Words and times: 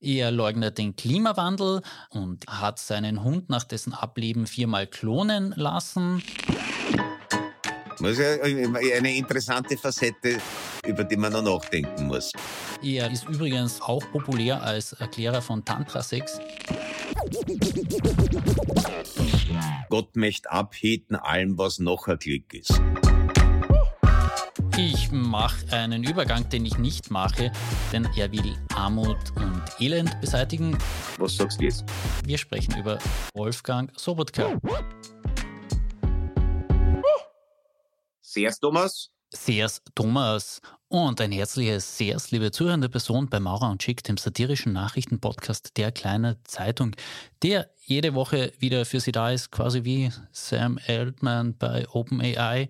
Er 0.00 0.30
leugnet 0.30 0.78
den 0.78 0.94
Klimawandel 0.94 1.82
und 2.10 2.46
hat 2.46 2.78
seinen 2.78 3.24
Hund 3.24 3.48
nach 3.48 3.64
dessen 3.64 3.92
Ableben 3.92 4.46
viermal 4.46 4.86
klonen 4.86 5.52
lassen. 5.56 6.22
Das 8.00 8.12
ist 8.12 8.18
ja 8.20 8.96
eine 8.96 9.16
interessante 9.16 9.76
Facette, 9.76 10.38
über 10.86 11.02
die 11.02 11.16
man 11.16 11.32
noch 11.32 11.42
nachdenken 11.42 12.06
muss. 12.06 12.32
Er 12.80 13.10
ist 13.10 13.28
übrigens 13.28 13.80
auch 13.80 14.02
populär 14.12 14.62
als 14.62 14.92
Erklärer 14.92 15.42
von 15.42 15.64
Tantra-Sex. 15.64 16.38
Gott 19.88 20.14
möchte 20.14 20.48
abheten 20.50 21.16
allem, 21.16 21.58
was 21.58 21.80
noch 21.80 22.06
ein 22.06 22.18
Glück 22.18 22.54
ist. 22.54 22.80
Ich 24.80 25.10
mache 25.10 25.72
einen 25.72 26.04
Übergang, 26.04 26.48
den 26.50 26.64
ich 26.64 26.78
nicht 26.78 27.10
mache, 27.10 27.50
denn 27.92 28.08
er 28.16 28.30
will 28.30 28.56
Armut 28.76 29.16
und 29.34 29.60
Elend 29.80 30.20
beseitigen. 30.20 30.78
Was 31.16 31.36
sagst 31.36 31.58
du 31.58 31.64
jetzt? 31.64 31.84
Wir 32.24 32.38
sprechen 32.38 32.78
über 32.78 33.00
Wolfgang 33.34 33.90
Sobotka. 33.98 34.56
Sehr's, 38.20 38.60
Thomas. 38.60 39.10
Sehr's, 39.30 39.82
Thomas. 39.96 40.60
Und 40.86 41.20
ein 41.20 41.32
herzliches 41.32 41.98
Sehr's, 41.98 42.30
liebe 42.30 42.52
zuhörende 42.52 42.88
Person 42.88 43.28
bei 43.28 43.40
Maurer 43.40 43.72
und 43.72 43.82
Schick, 43.82 44.04
dem 44.04 44.16
satirischen 44.16 44.74
Nachrichtenpodcast 44.74 45.76
der 45.76 45.90
kleinen 45.90 46.36
Zeitung, 46.44 46.94
der 47.42 47.68
jede 47.84 48.14
Woche 48.14 48.52
wieder 48.60 48.86
für 48.86 49.00
Sie 49.00 49.10
da 49.10 49.32
ist, 49.32 49.50
quasi 49.50 49.82
wie 49.82 50.12
Sam 50.30 50.78
Altman 50.86 51.58
bei 51.58 51.88
OpenAI. 51.88 52.68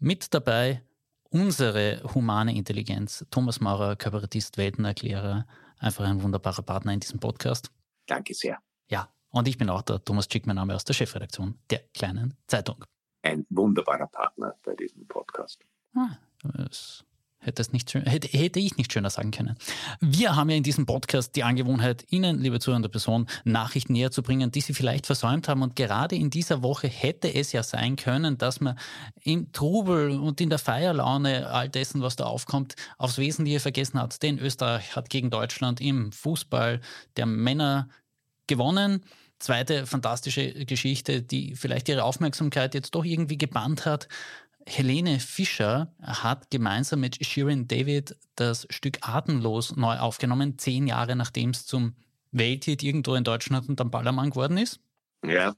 Mit 0.00 0.34
dabei 0.34 0.82
unsere 1.30 2.02
humane 2.14 2.54
Intelligenz. 2.54 3.24
Thomas 3.30 3.60
Maurer, 3.60 3.96
Kabarettist, 3.96 4.56
Weltenerklärer, 4.56 5.46
einfach 5.78 6.04
ein 6.04 6.22
wunderbarer 6.22 6.62
Partner 6.62 6.92
in 6.92 7.00
diesem 7.00 7.20
Podcast. 7.20 7.70
Danke 8.06 8.34
sehr. 8.34 8.58
Ja, 8.88 9.08
und 9.30 9.48
ich 9.48 9.58
bin 9.58 9.68
auch 9.70 9.82
der 9.82 10.02
Thomas 10.04 10.28
Schick, 10.30 10.46
mein 10.46 10.56
Name 10.56 10.74
aus 10.74 10.84
der 10.84 10.94
Chefredaktion 10.94 11.58
der 11.70 11.80
kleinen 11.94 12.34
Zeitung. 12.46 12.84
Ein 13.22 13.46
wunderbarer 13.50 14.06
Partner 14.06 14.54
bei 14.64 14.74
diesem 14.74 15.06
Podcast. 15.06 15.60
Ah, 15.94 16.16
das 16.42 17.04
Hätte, 17.40 17.62
es 17.62 17.72
nicht 17.72 17.94
hätte, 17.94 18.26
hätte 18.28 18.58
ich 18.58 18.76
nicht 18.76 18.92
schöner 18.92 19.10
sagen 19.10 19.30
können. 19.30 19.56
Wir 20.00 20.34
haben 20.34 20.50
ja 20.50 20.56
in 20.56 20.64
diesem 20.64 20.86
Podcast 20.86 21.36
die 21.36 21.44
Angewohnheit, 21.44 22.04
Ihnen, 22.10 22.40
liebe 22.40 22.58
zuhörende 22.58 22.88
Person, 22.88 23.26
Nachrichten 23.44 23.92
näher 23.92 24.10
zu 24.10 24.22
bringen, 24.22 24.50
die 24.50 24.60
Sie 24.60 24.74
vielleicht 24.74 25.06
versäumt 25.06 25.48
haben. 25.48 25.62
Und 25.62 25.76
gerade 25.76 26.16
in 26.16 26.30
dieser 26.30 26.62
Woche 26.62 26.88
hätte 26.88 27.32
es 27.32 27.52
ja 27.52 27.62
sein 27.62 27.94
können, 27.94 28.38
dass 28.38 28.60
man 28.60 28.76
im 29.22 29.52
Trubel 29.52 30.18
und 30.18 30.40
in 30.40 30.50
der 30.50 30.58
Feierlaune 30.58 31.48
all 31.48 31.68
dessen, 31.68 32.02
was 32.02 32.16
da 32.16 32.24
aufkommt, 32.24 32.74
aufs 32.96 33.18
Wesentliche 33.18 33.60
vergessen 33.60 34.00
hat. 34.00 34.20
Denn 34.22 34.40
Österreich 34.40 34.96
hat 34.96 35.08
gegen 35.08 35.30
Deutschland 35.30 35.80
im 35.80 36.10
Fußball 36.10 36.80
der 37.16 37.26
Männer 37.26 37.88
gewonnen. 38.48 39.04
Zweite 39.38 39.86
fantastische 39.86 40.66
Geschichte, 40.66 41.22
die 41.22 41.54
vielleicht 41.54 41.88
Ihre 41.88 42.02
Aufmerksamkeit 42.02 42.74
jetzt 42.74 42.96
doch 42.96 43.04
irgendwie 43.04 43.38
gebannt 43.38 43.86
hat. 43.86 44.08
Helene 44.68 45.18
Fischer 45.18 45.94
hat 46.02 46.50
gemeinsam 46.50 47.00
mit 47.00 47.24
Shirin 47.24 47.68
David 47.68 48.16
das 48.36 48.66
Stück 48.70 48.98
Atemlos 49.00 49.76
neu 49.76 49.96
aufgenommen, 49.98 50.58
zehn 50.58 50.86
Jahre 50.86 51.16
nachdem 51.16 51.50
es 51.50 51.64
zum 51.66 51.96
Welthit 52.32 52.82
irgendwo 52.82 53.14
in 53.14 53.24
Deutschland 53.24 53.68
und 53.68 53.80
am 53.80 53.90
Ballermann 53.90 54.30
geworden 54.30 54.58
ist. 54.58 54.80
Ja, 55.24 55.54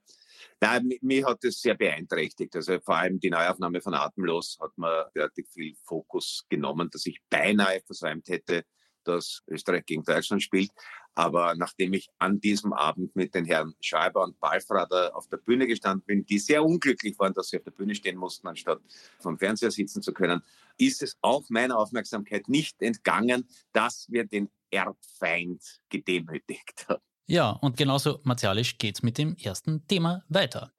Nein, 0.63 0.93
mich 1.01 1.25
hat 1.25 1.43
das 1.43 1.61
sehr 1.61 1.75
beeinträchtigt. 1.75 2.55
Also 2.55 2.79
vor 2.81 2.97
allem 2.97 3.19
die 3.19 3.31
Neuaufnahme 3.31 3.81
von 3.81 3.95
Atemlos 3.95 4.59
hat 4.61 4.77
mir 4.77 5.11
derartig 5.15 5.49
viel 5.49 5.75
Fokus 5.85 6.45
genommen, 6.51 6.91
dass 6.91 7.07
ich 7.07 7.19
beinahe 7.31 7.81
versäumt 7.81 8.29
hätte, 8.29 8.65
dass 9.05 9.43
Österreich 9.47 9.85
gegen 9.87 10.03
Deutschland 10.03 10.43
spielt. 10.43 10.71
Aber 11.15 11.55
nachdem 11.57 11.93
ich 11.93 12.09
an 12.19 12.41
diesem 12.41 12.73
Abend 12.73 13.15
mit 13.17 13.35
den 13.35 13.45
Herren 13.45 13.75
Schreiber 13.81 14.23
und 14.23 14.39
Balfrader 14.39 15.15
auf 15.17 15.29
der 15.29 15.39
Bühne 15.39 15.67
gestanden 15.67 16.05
bin, 16.07 16.25
die 16.25 16.39
sehr 16.39 16.65
unglücklich 16.65 17.19
waren, 17.19 17.35
dass 17.35 17.49
sie 17.49 17.59
auf 17.59 17.65
der 17.65 17.73
Bühne 17.73 17.95
stehen 17.95 18.17
mussten, 18.17 18.47
anstatt 18.47 18.81
vom 19.19 19.39
Fernseher 19.39 19.71
sitzen 19.71 20.03
zu 20.03 20.13
können, 20.13 20.43
ist 20.79 21.03
es 21.03 21.17
auch 21.21 21.45
meiner 21.51 21.79
Aufmerksamkeit 21.79 22.49
nicht 22.49 22.81
entgangen, 22.81 23.49
dass 23.73 24.07
wir 24.09 24.25
den 24.25 24.49
Erbfeind 24.71 25.63
gedemütigt 25.89 26.87
haben. 26.89 27.03
Ja, 27.27 27.51
und 27.51 27.77
genauso 27.77 28.21
martialisch 28.25 28.79
geht 28.79 28.97
es 28.97 29.03
mit 29.03 29.19
dem 29.19 29.37
ersten 29.37 29.87
Thema 29.87 30.25
weiter. 30.29 30.73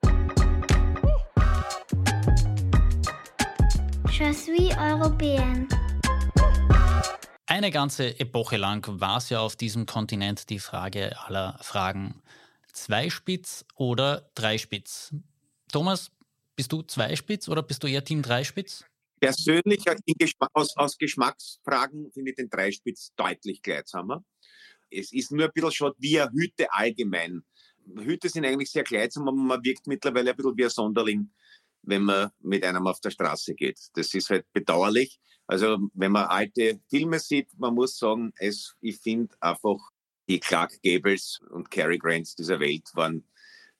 Je 4.12 4.34
suis 4.34 4.76
européenne. 4.78 5.81
Eine 7.52 7.70
ganze 7.70 8.18
Epoche 8.18 8.56
lang 8.56 8.88
war 9.02 9.18
es 9.18 9.30
ja 9.30 9.42
auf 9.42 9.58
diesem 9.58 9.86
Kontinent 9.86 10.50
die 10.50 10.58
Frage 10.58 11.20
aller 11.20 11.60
Fragen. 11.62 12.22
Zweispitz 12.72 13.66
oder 13.76 14.32
Dreispitz? 14.36 15.14
Thomas, 15.70 16.12
bist 16.56 16.72
du 16.72 16.82
Zweispitz 16.82 17.50
oder 17.50 17.62
bist 17.62 17.84
du 17.84 17.88
eher 17.88 18.06
Team 18.06 18.22
Dreispitz? 18.22 18.86
Persönlich 19.20 19.84
aus, 20.54 20.78
aus 20.78 20.98
Geschmacksfragen 20.98 22.10
finde 22.14 22.32
ich 22.32 22.38
den 22.38 22.50
Dreispitz 22.50 23.12
deutlich 23.18 23.62
gleitsamer. 23.62 24.24
Es 24.90 25.12
ist 25.12 25.34
nur 25.34 25.44
ein 25.44 25.52
bisschen 25.54 25.74
schon 25.74 25.92
wie 25.98 26.22
eine 26.22 26.32
Hüte 26.32 26.72
allgemein. 26.72 27.44
Hüte 27.98 28.30
sind 28.30 28.46
eigentlich 28.46 28.72
sehr 28.72 28.86
gleichsam, 28.86 29.28
aber 29.28 29.36
man 29.36 29.62
wirkt 29.62 29.88
mittlerweile 29.88 30.30
ein 30.30 30.38
bisschen 30.38 30.56
wie 30.56 30.64
ein 30.64 30.70
Sonderling, 30.70 31.30
wenn 31.84 32.04
man 32.04 32.32
mit 32.40 32.64
einem 32.64 32.88
auf 32.88 33.00
der 33.00 33.12
Straße 33.12 33.54
geht. 33.54 33.80
Das 33.94 34.14
ist 34.14 34.30
halt 34.30 34.46
bedauerlich. 34.54 35.20
Also 35.48 35.78
wenn 35.94 36.12
man 36.12 36.26
alte 36.26 36.80
Filme 36.90 37.20
sieht, 37.20 37.50
man 37.58 37.74
muss 37.74 37.98
sagen, 37.98 38.32
es, 38.38 38.76
ich 38.82 38.98
finde 39.00 39.36
einfach 39.40 39.78
die 40.30 40.40
Clark 40.40 40.82
Gables 40.82 41.42
und 41.50 41.70
Cary 41.70 41.98
Grants 41.98 42.36
dieser 42.36 42.60
Welt 42.60 42.90
waren 42.94 43.26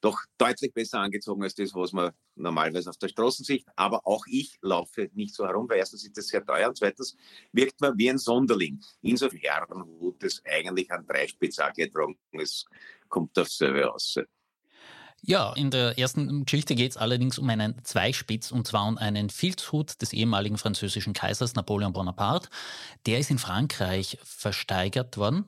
doch 0.02 0.20
deutlich 0.38 0.74
besser 0.74 1.00
angezogen 1.00 1.44
als 1.44 1.56
das, 1.56 1.74
was 1.74 1.94
man 1.94 2.12
normalerweise 2.36 2.90
auf 2.90 2.98
der 2.98 3.08
Straße 3.08 3.44
sieht. 3.44 3.66
Aber 3.76 4.06
auch 4.06 4.26
ich 4.28 4.58
laufe 4.62 5.10
nicht 5.14 5.36
so 5.36 5.46
herum, 5.46 5.70
weil 5.70 5.78
erstens 5.78 6.04
ist 6.04 6.18
das 6.18 6.28
sehr 6.28 6.44
teuer 6.44 6.70
und 6.70 6.78
zweitens 6.78 7.16
wirkt 7.52 7.80
man 7.80 7.98
wie 7.98 8.10
ein 8.10 8.18
Sonderling. 8.18 8.82
Insofern, 9.02 9.66
wo 10.00 10.12
das 10.12 10.42
eigentlich 10.44 10.92
an 10.92 11.06
drei 11.06 11.28
Spezial 11.28 11.72
tragen 11.72 12.18
es 12.32 12.66
kommt 13.08 13.38
auf 13.38 13.50
selber 13.50 13.94
aus. 13.94 14.18
Ja, 15.24 15.54
in 15.54 15.70
der 15.70 16.00
ersten 16.00 16.46
Geschichte 16.46 16.74
geht 16.74 16.92
es 16.92 16.98
allerdings 16.98 17.38
um 17.38 17.48
einen 17.48 17.84
Zweispitz 17.84 18.52
und 18.52 18.66
zwar 18.66 18.88
um 18.88 18.98
einen 18.98 19.30
Filzhut 19.30 20.02
des 20.02 20.14
ehemaligen 20.14 20.58
französischen 20.58 21.14
Kaisers 21.14 21.54
Napoleon 21.54 21.94
Bonaparte. 21.94 22.50
Der 23.06 23.20
ist 23.20 23.30
in 23.30 23.38
Frankreich 23.38 24.18
versteigert 24.24 25.18
worden. 25.18 25.48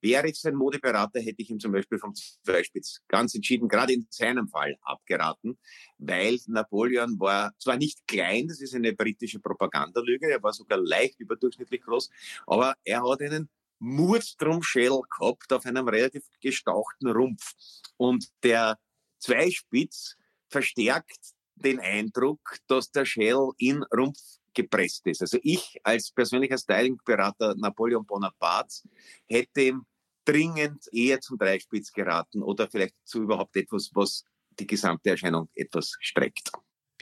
Wäre 0.00 0.28
ich 0.28 0.40
sein 0.40 0.54
Modeberater, 0.54 1.18
hätte 1.18 1.42
ich 1.42 1.50
ihm 1.50 1.58
zum 1.58 1.72
Beispiel 1.72 1.98
vom 1.98 2.14
Zweispitz 2.14 3.00
ganz 3.08 3.34
entschieden, 3.34 3.66
gerade 3.66 3.92
in 3.94 4.06
seinem 4.10 4.46
Fall, 4.46 4.76
abgeraten, 4.82 5.58
weil 5.98 6.38
Napoleon 6.46 7.18
war 7.18 7.52
zwar 7.58 7.76
nicht 7.76 8.06
klein, 8.06 8.46
das 8.46 8.60
ist 8.60 8.76
eine 8.76 8.92
britische 8.92 9.40
Propagandalüge, 9.40 10.30
er 10.30 10.40
war 10.40 10.52
sogar 10.52 10.78
leicht 10.78 11.18
überdurchschnittlich 11.18 11.80
groß, 11.82 12.10
aber 12.46 12.76
er 12.84 13.02
hat 13.02 13.20
einen 13.22 13.50
Murdstromschädel 13.80 15.00
gehabt 15.18 15.52
auf 15.52 15.66
einem 15.66 15.88
relativ 15.88 16.22
gestauchten 16.40 17.08
Rumpf. 17.08 17.54
Und 17.96 18.28
der 18.44 18.78
Zweispitz 19.18 20.16
verstärkt 20.48 21.34
den 21.56 21.80
Eindruck, 21.80 22.58
dass 22.66 22.90
der 22.90 23.04
Schädel 23.04 23.50
in 23.58 23.82
Rumpf 23.84 24.20
gepresst 24.54 25.06
ist. 25.06 25.22
Also 25.22 25.38
ich 25.42 25.78
als 25.82 26.10
persönlicher 26.10 26.58
Stylingberater 26.58 27.54
Napoleon 27.56 28.04
Bonaparte 28.04 28.82
hätte 29.26 29.62
ihm 29.62 29.86
dringend 30.24 30.84
eher 30.92 31.20
zum 31.20 31.38
Dreispitz 31.38 31.92
geraten 31.92 32.42
oder 32.42 32.68
vielleicht 32.68 32.94
zu 33.04 33.22
überhaupt 33.22 33.56
etwas, 33.56 33.90
was 33.94 34.24
die 34.58 34.66
gesamte 34.66 35.10
Erscheinung 35.10 35.48
etwas 35.54 35.96
streckt. 36.00 36.50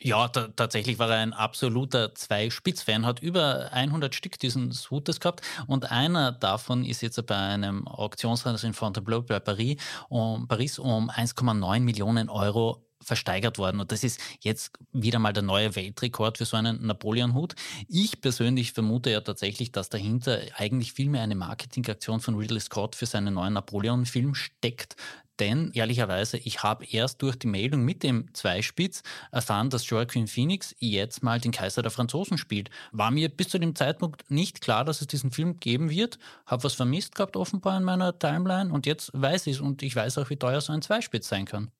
Ja, 0.02 0.28
tatsächlich 0.28 0.98
war 0.98 1.08
er 1.08 1.18
ein 1.18 1.32
absoluter 1.32 2.14
Zwei-Spitz-Fan, 2.14 3.06
hat 3.06 3.20
über 3.20 3.72
100 3.72 4.14
Stück 4.14 4.38
diesen 4.38 4.70
Hooters 4.90 5.20
gehabt 5.20 5.40
und 5.66 5.90
einer 5.90 6.32
davon 6.32 6.84
ist 6.84 7.00
jetzt 7.00 7.24
bei 7.26 7.36
einem 7.36 7.88
Auktionshaus 7.88 8.62
in 8.62 8.74
Fontainebleau 8.74 9.22
bei 9.22 9.40
Paris 9.40 9.76
um, 10.10 10.48
Paris 10.48 10.78
um 10.78 11.10
1,9 11.10 11.80
Millionen 11.80 12.28
Euro 12.28 12.85
versteigert 13.06 13.58
worden. 13.58 13.80
Und 13.80 13.92
das 13.92 14.02
ist 14.02 14.20
jetzt 14.40 14.72
wieder 14.92 15.18
mal 15.18 15.32
der 15.32 15.44
neue 15.44 15.76
Weltrekord 15.76 16.38
für 16.38 16.44
so 16.44 16.56
einen 16.56 16.84
Napoleon-Hut. 16.84 17.54
Ich 17.88 18.20
persönlich 18.20 18.72
vermute 18.72 19.10
ja 19.10 19.20
tatsächlich, 19.20 19.70
dass 19.70 19.88
dahinter 19.88 20.40
eigentlich 20.56 20.92
vielmehr 20.92 21.22
eine 21.22 21.36
Marketingaktion 21.36 22.20
von 22.20 22.34
Ridley 22.34 22.60
Scott 22.60 22.96
für 22.96 23.06
seinen 23.06 23.34
neuen 23.34 23.54
Napoleon-Film 23.54 24.34
steckt. 24.34 24.96
Denn 25.38 25.70
ehrlicherweise, 25.72 26.38
ich 26.38 26.62
habe 26.62 26.86
erst 26.86 27.20
durch 27.22 27.36
die 27.36 27.46
Meldung 27.46 27.84
mit 27.84 28.02
dem 28.02 28.32
Zweispitz 28.32 29.02
erfahren, 29.30 29.70
dass 29.70 29.88
Joaquin 29.88 30.26
Phoenix 30.26 30.74
jetzt 30.78 31.22
mal 31.22 31.40
den 31.40 31.52
Kaiser 31.52 31.82
der 31.82 31.90
Franzosen 31.90 32.38
spielt. 32.38 32.70
War 32.90 33.10
mir 33.10 33.28
bis 33.28 33.50
zu 33.50 33.58
dem 33.58 33.74
Zeitpunkt 33.74 34.30
nicht 34.30 34.62
klar, 34.62 34.84
dass 34.84 35.00
es 35.02 35.06
diesen 35.06 35.30
Film 35.30 35.60
geben 35.60 35.90
wird. 35.90 36.18
Habe 36.46 36.64
was 36.64 36.74
vermisst 36.74 37.14
gehabt 37.14 37.36
offenbar 37.36 37.76
in 37.76 37.84
meiner 37.84 38.18
Timeline 38.18 38.72
und 38.72 38.86
jetzt 38.86 39.10
weiß 39.12 39.46
ich 39.46 39.56
es 39.56 39.60
und 39.60 39.82
ich 39.82 39.94
weiß 39.94 40.18
auch, 40.18 40.30
wie 40.30 40.36
teuer 40.36 40.60
so 40.60 40.72
ein 40.72 40.82
Zweispitz 40.82 41.28
sein 41.28 41.44
kann. 41.44 41.70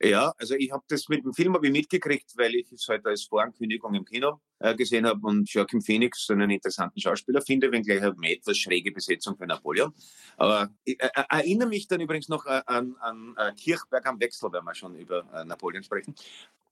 Ja, 0.00 0.32
also 0.38 0.54
ich 0.54 0.70
habe 0.70 0.84
das 0.86 1.08
mit 1.08 1.24
dem 1.24 1.34
Film 1.34 1.58
ich 1.60 1.72
mitgekriegt, 1.72 2.32
weil 2.36 2.54
ich 2.54 2.70
es 2.70 2.86
halt 2.86 3.04
als 3.04 3.24
Vorankündigung 3.24 3.94
im 3.94 4.04
Kino 4.04 4.40
äh, 4.60 4.76
gesehen 4.76 5.04
habe 5.04 5.26
und 5.26 5.50
Joachim 5.52 5.82
Phoenix 5.82 6.30
einen 6.30 6.50
interessanten 6.50 7.00
Schauspieler 7.00 7.42
finde, 7.42 7.72
wenngleich 7.72 8.02
eine 8.02 8.30
etwas 8.30 8.58
schräge 8.58 8.92
Besetzung 8.92 9.36
für 9.36 9.46
Napoleon. 9.46 9.92
Aber 10.36 10.70
ich 10.84 11.02
äh, 11.02 11.08
äh 11.14 11.24
erinnere 11.28 11.68
mich 11.68 11.88
dann 11.88 12.00
übrigens 12.00 12.28
noch 12.28 12.46
äh, 12.46 12.62
an, 12.66 12.94
an, 13.00 13.34
an 13.36 13.48
äh, 13.48 13.54
Kirchberg 13.56 14.06
am 14.06 14.20
Wechsel, 14.20 14.52
wenn 14.52 14.64
wir 14.64 14.74
schon 14.74 14.94
über 14.94 15.26
äh, 15.34 15.44
Napoleon 15.44 15.82
sprechen. 15.82 16.14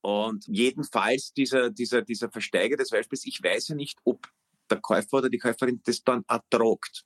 Und 0.03 0.47
jedenfalls 0.47 1.33
dieser, 1.33 1.71
dieser, 1.71 2.03
dieser 2.03 2.31
Versteiger 2.31 2.77
des 2.77 2.91
Beispiels, 2.91 3.27
ich 3.27 3.43
weiß 3.43 3.69
ja 3.69 3.75
nicht, 3.75 3.99
ob 4.05 4.29
der 4.71 4.81
Käufer 4.81 5.15
oder 5.19 5.29
die 5.29 5.39
Käuferin 5.39 5.81
das 5.85 6.05
dann 6.05 6.25
ertragt. 6.29 7.05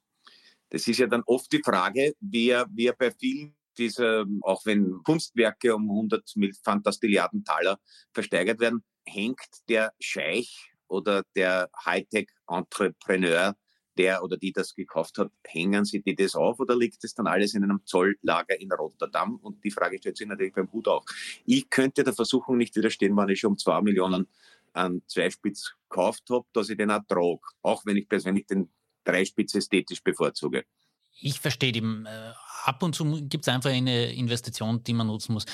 Das 0.69 0.87
ist 0.87 0.99
ja 0.99 1.07
dann 1.07 1.23
oft 1.25 1.51
die 1.51 1.63
Frage, 1.65 2.15
wer, 2.21 2.67
wer 2.71 2.93
bei 2.93 3.11
vielen 3.11 3.57
dieser, 3.81 4.27
auch 4.43 4.65
wenn 4.67 5.03
Kunstwerke 5.05 5.75
um 5.75 5.91
100 5.91 6.35
Fantastilliarden 6.63 7.45
Taler 7.45 7.79
versteigert 8.13 8.61
werden, 8.61 8.85
hängt 9.05 9.49
der 9.69 9.93
Scheich 9.99 10.73
oder 10.87 11.25
der 11.35 11.71
Hightech-Entrepreneur, 11.85 13.57
der 13.97 14.23
oder 14.23 14.37
die 14.37 14.53
das 14.53 14.75
gekauft 14.75 15.19
hat, 15.19 15.31
hängen 15.47 15.85
sie 15.85 16.03
die 16.03 16.15
das 16.15 16.35
auf 16.35 16.61
oder 16.61 16.77
liegt 16.77 17.03
das 17.03 17.15
dann 17.15 17.27
alles 17.27 17.55
in 17.55 17.65
einem 17.65 17.81
Zolllager 17.85 18.59
in 18.61 18.73
Rotterdam? 18.73 19.37
Und 19.37 19.65
die 19.65 19.71
Frage 19.71 19.99
stellt 19.99 20.17
sich 20.17 20.29
natürlich 20.29 20.55
beim 20.55 20.71
Hut 20.73 20.89
auch. 20.89 21.05
Ich 21.45 21.69
könnte 21.71 22.05
der 22.05 22.15
Versuchung 22.15 22.57
nicht 22.57 22.77
widerstehen, 22.77 23.17
wenn 23.17 23.29
ich 23.29 23.41
schon 23.41 23.53
um 23.53 23.59
zwei 23.59 23.81
Millionen 23.83 24.29
an 24.73 25.03
Zweispitz 25.07 25.75
gekauft 25.89 26.25
habe, 26.31 26.47
dass 26.53 26.69
ich 26.69 26.77
den 26.77 26.91
auch 26.91 27.01
trage. 27.09 27.41
Auch 27.63 27.85
wenn 27.85 27.97
ich 27.97 28.09
persönlich 28.09 28.47
den 28.47 28.71
Dreispitz 29.05 29.55
ästhetisch 29.55 30.03
bevorzuge. 30.03 30.65
Ich 31.21 31.41
verstehe 31.41 31.75
eben, 31.75 32.07
äh, 32.07 32.33
ab 32.65 32.83
und 32.83 32.95
zu 32.95 33.05
gibt 33.29 33.47
es 33.47 33.49
einfach 33.49 33.71
eine 33.71 34.13
Investition, 34.13 34.83
die 34.85 34.93
man 34.93 35.07
nutzen 35.07 35.33
muss. 35.33 35.47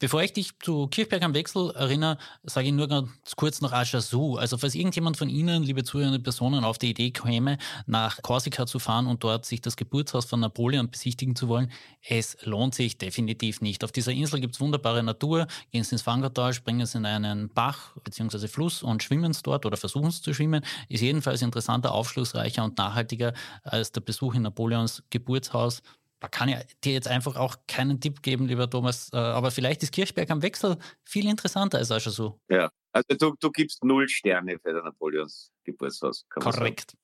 Bevor 0.00 0.22
ich 0.22 0.32
dich 0.32 0.58
zu 0.60 0.86
Kirchberg 0.86 1.22
am 1.22 1.34
Wechsel 1.34 1.72
erinnere, 1.72 2.16
sage 2.44 2.68
ich 2.68 2.72
nur 2.72 2.88
ganz 2.88 3.10
kurz 3.36 3.60
noch 3.60 3.72
Ajazoo. 3.72 4.36
Also 4.36 4.56
falls 4.56 4.74
irgendjemand 4.74 5.18
von 5.18 5.28
Ihnen, 5.28 5.62
liebe 5.62 5.84
zuhörende 5.84 6.18
Personen, 6.18 6.64
auf 6.64 6.78
die 6.78 6.88
Idee 6.88 7.10
käme, 7.10 7.58
nach 7.84 8.22
Korsika 8.22 8.64
zu 8.64 8.78
fahren 8.78 9.06
und 9.06 9.22
dort 9.22 9.44
sich 9.44 9.60
das 9.60 9.76
Geburtshaus 9.76 10.24
von 10.24 10.40
Napoleon 10.40 10.90
besichtigen 10.90 11.36
zu 11.36 11.48
wollen, 11.48 11.70
es 12.00 12.38
lohnt 12.44 12.74
sich 12.74 12.96
definitiv 12.96 13.60
nicht. 13.60 13.84
Auf 13.84 13.92
dieser 13.92 14.12
Insel 14.12 14.40
gibt 14.40 14.54
es 14.54 14.60
wunderbare 14.62 15.02
Natur. 15.02 15.46
Gehen 15.70 15.84
Sie 15.84 15.94
ins 15.94 16.00
Fangertal, 16.00 16.54
springen 16.54 16.86
Sie 16.86 16.96
in 16.96 17.04
einen 17.04 17.50
Bach 17.52 17.94
bzw. 18.02 18.48
Fluss 18.48 18.82
und 18.82 19.02
schwimmen 19.02 19.32
es 19.32 19.42
dort 19.42 19.66
oder 19.66 19.76
versuchen 19.76 20.08
es 20.08 20.22
zu 20.22 20.32
schwimmen. 20.32 20.64
Ist 20.88 21.02
jedenfalls 21.02 21.42
interessanter, 21.42 21.92
aufschlussreicher 21.92 22.64
und 22.64 22.78
nachhaltiger 22.78 23.34
als 23.64 23.92
der 23.92 24.00
Besuch 24.00 24.32
in 24.32 24.42
Napoleons 24.42 25.02
Geburtshaus 25.10 25.82
da 26.20 26.28
kann 26.28 26.50
ich 26.50 26.56
dir 26.84 26.92
jetzt 26.92 27.08
einfach 27.08 27.36
auch 27.36 27.56
keinen 27.66 28.00
Tipp 28.00 28.22
geben, 28.22 28.46
lieber 28.46 28.68
Thomas. 28.68 29.10
Äh, 29.12 29.16
aber 29.16 29.50
vielleicht 29.50 29.82
ist 29.82 29.92
Kirchberg 29.92 30.30
am 30.30 30.42
Wechsel 30.42 30.76
viel 31.04 31.26
interessanter 31.26 31.78
als 31.78 31.90
auch 31.90 32.00
schon 32.00 32.12
so. 32.12 32.40
Ja, 32.48 32.70
also 32.92 33.16
du, 33.18 33.34
du 33.40 33.50
gibst 33.50 33.82
null 33.82 34.08
Sterne 34.08 34.58
für 34.58 34.74
den 34.74 34.84
Napoleons 34.84 35.50
Geburtshaus. 35.64 36.26
Korrekt. 36.28 36.94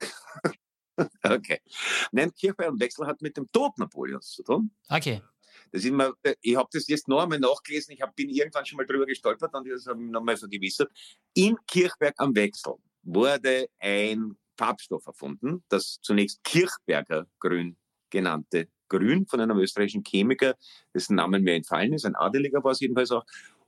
okay. 1.22 1.60
Nein, 2.12 2.32
Kirchberg 2.34 2.68
am 2.68 2.78
Wechsel 2.80 3.06
hat 3.06 3.22
mit 3.22 3.36
dem 3.36 3.50
Tod 3.50 3.76
Napoleons 3.78 4.30
zu 4.32 4.42
tun. 4.42 4.70
Okay. 4.88 5.22
Das 5.72 5.82
ist 5.82 5.88
immer, 5.88 6.12
ich 6.40 6.56
habe 6.56 6.68
das 6.72 6.86
jetzt 6.88 7.08
noch 7.08 7.22
einmal 7.22 7.40
nachgelesen, 7.40 7.92
ich 7.94 8.00
hab, 8.00 8.14
bin 8.14 8.28
irgendwann 8.28 8.64
schon 8.64 8.76
mal 8.76 8.86
drüber 8.86 9.06
gestolpert 9.06 9.52
und 9.54 9.68
das 9.68 9.86
habe 9.86 10.02
ich 10.02 10.10
nochmal 10.10 10.36
vergewissert. 10.36 10.90
In 11.34 11.56
Kirchberg 11.66 12.14
am 12.18 12.34
Wechsel 12.34 12.74
wurde 13.02 13.68
ein 13.78 14.36
Farbstoff 14.56 15.06
erfunden, 15.06 15.64
das 15.68 15.98
zunächst 16.02 16.42
Kirchberger 16.44 17.26
Grün 17.38 17.76
genannte 18.10 18.68
Grün 18.88 19.26
von 19.26 19.40
einem 19.40 19.58
österreichischen 19.58 20.02
Chemiker, 20.04 20.56
dessen 20.94 21.16
Namen 21.16 21.42
mir 21.42 21.54
entfallen 21.54 21.92
ist, 21.92 22.06
ein 22.06 22.16
Adeliger 22.16 22.62
war 22.64 22.72
es 22.72 22.80
jedenfalls 22.80 23.10
auch. 23.10 23.24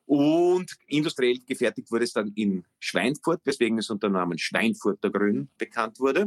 Und 0.06 0.76
industriell 0.88 1.38
gefertigt 1.46 1.90
wurde 1.92 2.04
es 2.04 2.12
dann 2.12 2.32
in 2.34 2.64
Schweinfurt, 2.80 3.42
weswegen 3.44 3.78
es 3.78 3.90
unter 3.90 4.08
dem 4.08 4.14
Namen 4.14 4.38
Schweinfurter 4.38 5.10
Grün 5.10 5.48
bekannt 5.56 6.00
wurde. 6.00 6.26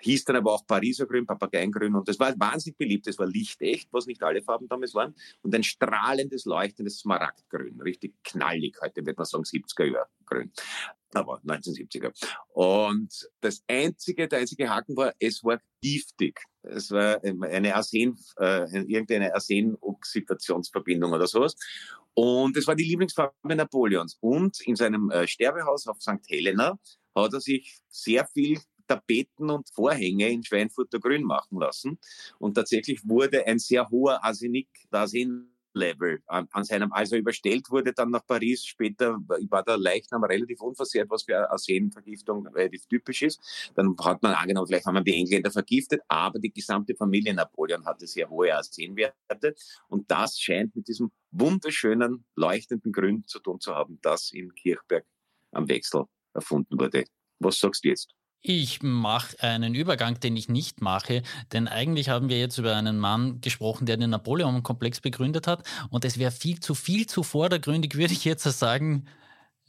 Hieß 0.00 0.24
dann 0.24 0.36
aber 0.36 0.52
auch 0.52 0.66
Pariser 0.66 1.06
Grün, 1.06 1.26
Papageiengrün 1.26 1.94
und 1.94 2.08
das 2.08 2.18
war 2.18 2.34
wahnsinnig 2.40 2.78
beliebt. 2.78 3.06
Das 3.06 3.18
war 3.18 3.26
lichtecht, 3.26 3.88
was 3.92 4.06
nicht 4.06 4.22
alle 4.22 4.42
Farben 4.42 4.66
damals 4.66 4.94
waren. 4.94 5.14
Und 5.42 5.54
ein 5.54 5.62
strahlendes, 5.62 6.44
leuchtendes 6.44 7.00
Smaragdgrün. 7.00 7.80
Richtig 7.82 8.14
knallig, 8.24 8.78
heute 8.82 9.04
wird 9.04 9.18
man 9.18 9.26
sagen 9.26 9.44
70er 9.44 9.84
Jahre 9.84 10.08
Grün 10.24 10.50
aber 11.14 11.40
1970er. 11.42 12.12
Und 12.54 13.30
das 13.40 13.62
einzige, 13.68 14.28
der 14.28 14.40
einzige 14.40 14.68
Haken 14.68 14.96
war, 14.96 15.12
es 15.18 15.42
war 15.44 15.60
giftig. 15.82 16.40
Es 16.62 16.90
war 16.90 17.22
eine 17.22 17.74
Arsen, 17.74 18.18
äh, 18.38 18.64
irgendeine 18.82 19.34
Arsenoxidationsverbindung 19.34 21.12
oder 21.12 21.26
sowas. 21.26 21.56
Und 22.14 22.56
es 22.56 22.66
war 22.66 22.74
die 22.74 22.84
Lieblingsfarbe 22.84 23.56
Napoleons. 23.56 24.16
Und 24.20 24.60
in 24.60 24.76
seinem 24.76 25.10
äh, 25.10 25.26
Sterbehaus 25.26 25.86
auf 25.86 26.00
St. 26.00 26.20
Helena 26.28 26.78
hat 27.14 27.32
er 27.32 27.40
sich 27.40 27.80
sehr 27.88 28.26
viel 28.26 28.60
Tapeten 28.86 29.50
und 29.50 29.68
Vorhänge 29.70 30.30
in 30.30 30.42
Schweinfurter 30.42 30.98
Grün 30.98 31.22
machen 31.22 31.58
lassen. 31.58 31.98
Und 32.38 32.54
tatsächlich 32.54 33.08
wurde 33.08 33.46
ein 33.46 33.58
sehr 33.58 33.88
hoher 33.88 34.22
Arsenik, 34.24 34.68
Arsen 34.90 35.51
Level 35.74 36.22
an, 36.26 36.48
an, 36.52 36.64
seinem, 36.64 36.92
als 36.92 37.12
er 37.12 37.18
überstellt 37.18 37.70
wurde 37.70 37.92
dann 37.92 38.10
nach 38.10 38.26
Paris, 38.26 38.64
später 38.64 39.18
war 39.48 39.62
der 39.62 39.78
Leichnam 39.78 40.24
relativ 40.24 40.60
unversehrt, 40.60 41.10
was 41.10 41.24
für 41.24 41.50
Arsenvergiftung 41.50 42.46
relativ 42.48 42.86
typisch 42.86 43.22
ist. 43.22 43.72
Dann 43.74 43.96
hat 44.02 44.22
man 44.22 44.34
angenommen, 44.34 44.66
vielleicht 44.66 44.86
haben 44.86 44.94
wir 44.94 45.02
die 45.02 45.14
Engländer 45.14 45.50
vergiftet, 45.50 46.00
aber 46.08 46.38
die 46.38 46.52
gesamte 46.52 46.94
Familie 46.94 47.34
Napoleon 47.34 47.84
hatte 47.84 48.06
sehr 48.06 48.28
hohe 48.28 48.54
Arsenwerte 48.54 49.54
und 49.88 50.10
das 50.10 50.38
scheint 50.38 50.74
mit 50.76 50.88
diesem 50.88 51.10
wunderschönen, 51.30 52.24
leuchtenden 52.36 52.92
Grün 52.92 53.24
zu 53.26 53.40
tun 53.40 53.60
zu 53.60 53.74
haben, 53.74 53.98
das 54.02 54.32
in 54.32 54.54
Kirchberg 54.54 55.04
am 55.52 55.68
Wechsel 55.68 56.04
erfunden 56.34 56.78
wurde. 56.78 57.04
Was 57.38 57.58
sagst 57.58 57.84
du 57.84 57.88
jetzt? 57.88 58.14
Ich 58.44 58.82
mache 58.82 59.40
einen 59.40 59.72
Übergang, 59.72 60.18
den 60.18 60.36
ich 60.36 60.48
nicht 60.48 60.80
mache, 60.80 61.22
denn 61.52 61.68
eigentlich 61.68 62.08
haben 62.08 62.28
wir 62.28 62.40
jetzt 62.40 62.58
über 62.58 62.74
einen 62.74 62.98
Mann 62.98 63.40
gesprochen, 63.40 63.86
der 63.86 63.96
den 63.96 64.10
Napoleon-Komplex 64.10 65.00
begründet 65.00 65.46
hat 65.46 65.64
und 65.90 66.04
es 66.04 66.18
wäre 66.18 66.32
viel 66.32 66.58
zu 66.58 66.74
viel 66.74 67.06
zu 67.06 67.22
vordergründig, 67.22 67.94
würde 67.94 68.14
ich 68.14 68.24
jetzt 68.24 68.42
sagen, 68.42 69.06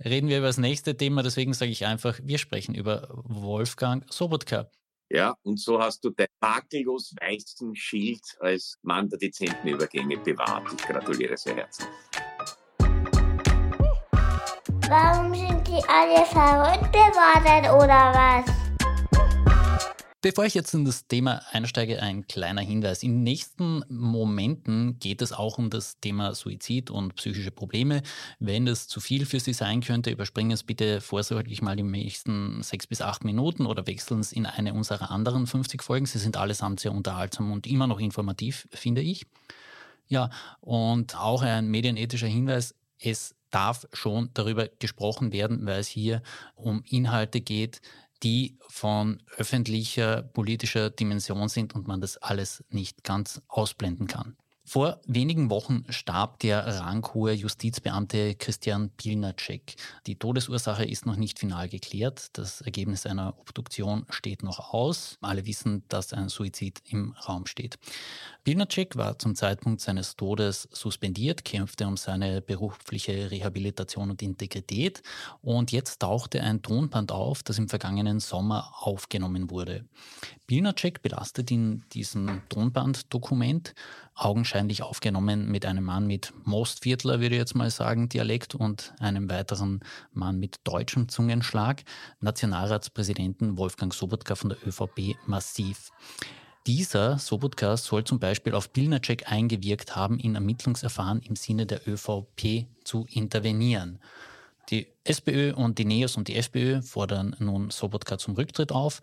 reden 0.04 0.28
wir 0.28 0.40
über 0.40 0.48
das 0.48 0.58
nächste 0.58 0.98
Thema. 0.98 1.22
Deswegen 1.22 1.54
sage 1.54 1.70
ich 1.70 1.86
einfach, 1.86 2.20
wir 2.24 2.40
sprechen 2.40 2.74
über 2.74 3.10
Wolfgang 3.12 4.12
Sobotka. 4.12 4.72
Ja, 5.12 5.36
und 5.44 5.60
so 5.60 5.80
hast 5.80 6.04
du 6.04 6.10
dein 6.10 6.26
makellos 6.42 7.14
weißen 7.22 7.76
Schild 7.76 8.24
als 8.40 8.80
Mann 8.82 9.08
der 9.08 9.20
dezenten 9.20 9.68
Übergänge 9.68 10.18
bewahrt. 10.18 10.68
Ich 10.76 10.84
gratuliere 10.84 11.38
sehr 11.38 11.58
herzlich. 11.58 11.88
Warum 14.90 15.32
sind 15.32 15.68
die 15.68 15.84
alle 15.88 16.26
verrückt 16.26 16.92
geworden 16.92 17.70
oder 17.76 18.12
was? 18.14 18.63
Bevor 20.24 20.46
ich 20.46 20.54
jetzt 20.54 20.74
in 20.74 20.86
das 20.86 21.06
Thema 21.06 21.42
einsteige, 21.52 22.02
ein 22.02 22.26
kleiner 22.26 22.62
Hinweis. 22.62 23.04
In 23.04 23.12
den 23.12 23.24
nächsten 23.24 23.84
Momenten 23.90 24.98
geht 25.00 25.22
es 25.22 25.34
auch 25.34 25.58
um 25.58 25.70
das 25.70 26.00
Thema 26.00 26.34
Suizid 26.34 26.90
und 26.90 27.18
psychische 27.18 27.52
Probleme. 27.52 28.02
Wenn 28.40 28.66
das 28.66 28.88
zu 28.88 29.02
viel 29.02 29.26
für 29.26 29.42
Sie 29.42 29.52
sein 29.52 29.82
könnte, 29.82 30.12
überspringen 30.12 30.56
Sie 30.56 30.64
bitte 30.64 31.02
vorsorglich 31.02 31.62
mal 31.62 31.76
die 31.76 31.84
nächsten 31.84 32.64
sechs 32.64 32.88
bis 32.88 33.02
acht 33.02 33.26
Minuten 33.26 33.66
oder 33.66 33.86
wechseln 33.86 34.22
es 34.22 34.32
in 34.32 34.46
eine 34.46 34.74
unserer 34.74 35.12
anderen 35.12 35.46
50 35.46 35.84
Folgen. 35.84 36.06
Sie 36.06 36.20
sind 36.20 36.38
allesamt 36.38 36.80
sehr 36.80 36.94
unterhaltsam 36.94 37.52
und 37.52 37.68
immer 37.68 37.88
noch 37.88 38.00
informativ, 38.00 38.66
finde 38.72 39.02
ich. 39.02 39.26
Ja, 40.08 40.30
und 40.62 41.18
auch 41.18 41.42
ein 41.42 41.68
medienethischer 41.68 42.28
Hinweis. 42.28 42.76
Es 42.98 43.36
darf 43.54 43.86
schon 43.94 44.30
darüber 44.34 44.68
gesprochen 44.80 45.32
werden, 45.32 45.66
weil 45.66 45.82
es 45.82 45.88
hier 45.88 46.24
um 46.56 46.82
Inhalte 46.90 47.42
geht, 47.42 47.82
die 48.24 48.58
von 48.68 49.22
öffentlicher 49.38 50.24
politischer 50.24 50.90
Dimension 50.90 51.50
sind 51.50 51.76
und 51.76 51.88
man 51.88 52.02
das 52.02 52.18
alles 52.18 52.64
nicht 52.70 53.04
ganz 53.04 53.42
ausblenden 53.48 54.08
kann. 54.08 54.38
Vor 54.66 55.02
wenigen 55.06 55.50
Wochen 55.50 55.84
starb 55.90 56.40
der 56.40 56.66
ranghohe 56.66 57.34
Justizbeamte 57.34 58.34
Christian 58.36 58.92
Pilnacek. 58.92 59.76
Die 60.08 60.16
Todesursache 60.16 60.86
ist 60.86 61.06
noch 61.06 61.18
nicht 61.18 61.38
final 61.38 61.68
geklärt. 61.68 62.30
Das 62.38 62.62
Ergebnis 62.62 63.06
einer 63.06 63.38
Obduktion 63.40 64.06
steht 64.10 64.42
noch 64.42 64.74
aus. 64.74 65.18
Alle 65.20 65.46
wissen, 65.46 65.84
dass 65.90 66.14
ein 66.14 66.30
Suizid 66.30 66.82
im 66.88 67.14
Raum 67.28 67.46
steht. 67.46 67.78
Pilnacek 68.46 68.96
war 68.96 69.20
zum 69.20 69.36
Zeitpunkt 69.36 69.82
seines 69.82 70.16
Todes 70.16 70.70
suspendiert, 70.72 71.44
kämpfte 71.44 71.86
um 71.86 71.98
seine 71.98 72.42
berufliche 72.42 73.32
Rehabilitation 73.32 74.12
und 74.12 74.22
Integrität 74.22 75.02
und 75.42 75.74
jetzt 75.74 76.00
tauchte 76.00 76.42
ein 76.42 76.62
Tonband 76.62 77.12
auf, 77.12 77.44
das 77.44 77.58
im 77.58 77.68
vergangenen 77.68 78.22
Sommer 78.22 78.72
aufgenommen 78.80 79.50
wurde. 79.50 79.86
Pilnacek 80.48 81.02
belastet 81.02 81.52
in 81.52 81.84
diesem 81.94 82.42
Tonbanddokument 82.50 83.74
augenscheinlich 84.16 84.84
aufgenommen 84.84 85.50
mit 85.50 85.66
einem 85.66 85.84
Mann 85.84 86.08
mit 86.08 86.34
Mostviertler, 86.46 87.20
würde 87.20 87.36
ich 87.36 87.40
jetzt 87.40 87.56
mal 87.56 87.70
sagen, 87.70 88.10
Dialekt 88.10 88.56
und 88.56 88.94
einem 89.00 89.30
weiteren 89.30 89.82
Mann 90.12 90.40
mit 90.40 90.60
deutschem 90.64 91.10
Zungenschlag, 91.10 91.84
Nationalratspräsidenten 92.20 93.58
Wolfgang 93.58 93.94
Sobotka 93.94 94.36
von 94.36 94.50
der 94.50 94.68
ÖVP 94.68 95.16
massiv. 95.26 95.92
Dieser 96.66 97.20
Sobotka 97.20 97.76
soll 97.76 98.06
zum 98.06 98.20
Beispiel 98.20 98.56
auf 98.56 98.72
Pilnacek 98.72 99.30
eingewirkt 99.30 99.98
haben, 99.98 100.18
in 100.18 100.36
Ermittlungserfahren 100.36 101.22
im 101.22 101.36
Sinne 101.36 101.66
der 101.66 101.86
ÖVP 101.88 102.68
zu 102.86 103.06
intervenieren. 103.10 104.00
Die 104.70 104.88
SPÖ 105.04 105.54
und 105.54 105.78
die 105.78 105.84
NEOS 105.84 106.16
und 106.16 106.30
die 106.30 106.38
FPÖ 106.38 106.82
fordern 106.82 107.36
nun 107.40 107.70
Sobotka 107.70 108.18
zum 108.18 108.36
Rücktritt 108.36 108.72
auf. 108.72 109.02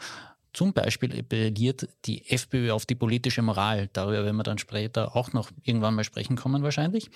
Zum 0.52 0.72
Beispiel 0.72 1.16
appelliert 1.16 1.88
die 2.06 2.28
FPÖ 2.28 2.72
auf 2.72 2.84
die 2.84 2.96
politische 2.96 3.40
Moral. 3.40 3.88
Darüber 3.92 4.24
werden 4.24 4.36
wir 4.36 4.42
dann 4.42 4.58
später 4.58 5.14
auch 5.14 5.32
noch 5.32 5.50
irgendwann 5.62 5.94
mal 5.94 6.02
sprechen 6.02 6.34
kommen 6.34 6.64
wahrscheinlich. 6.64 7.08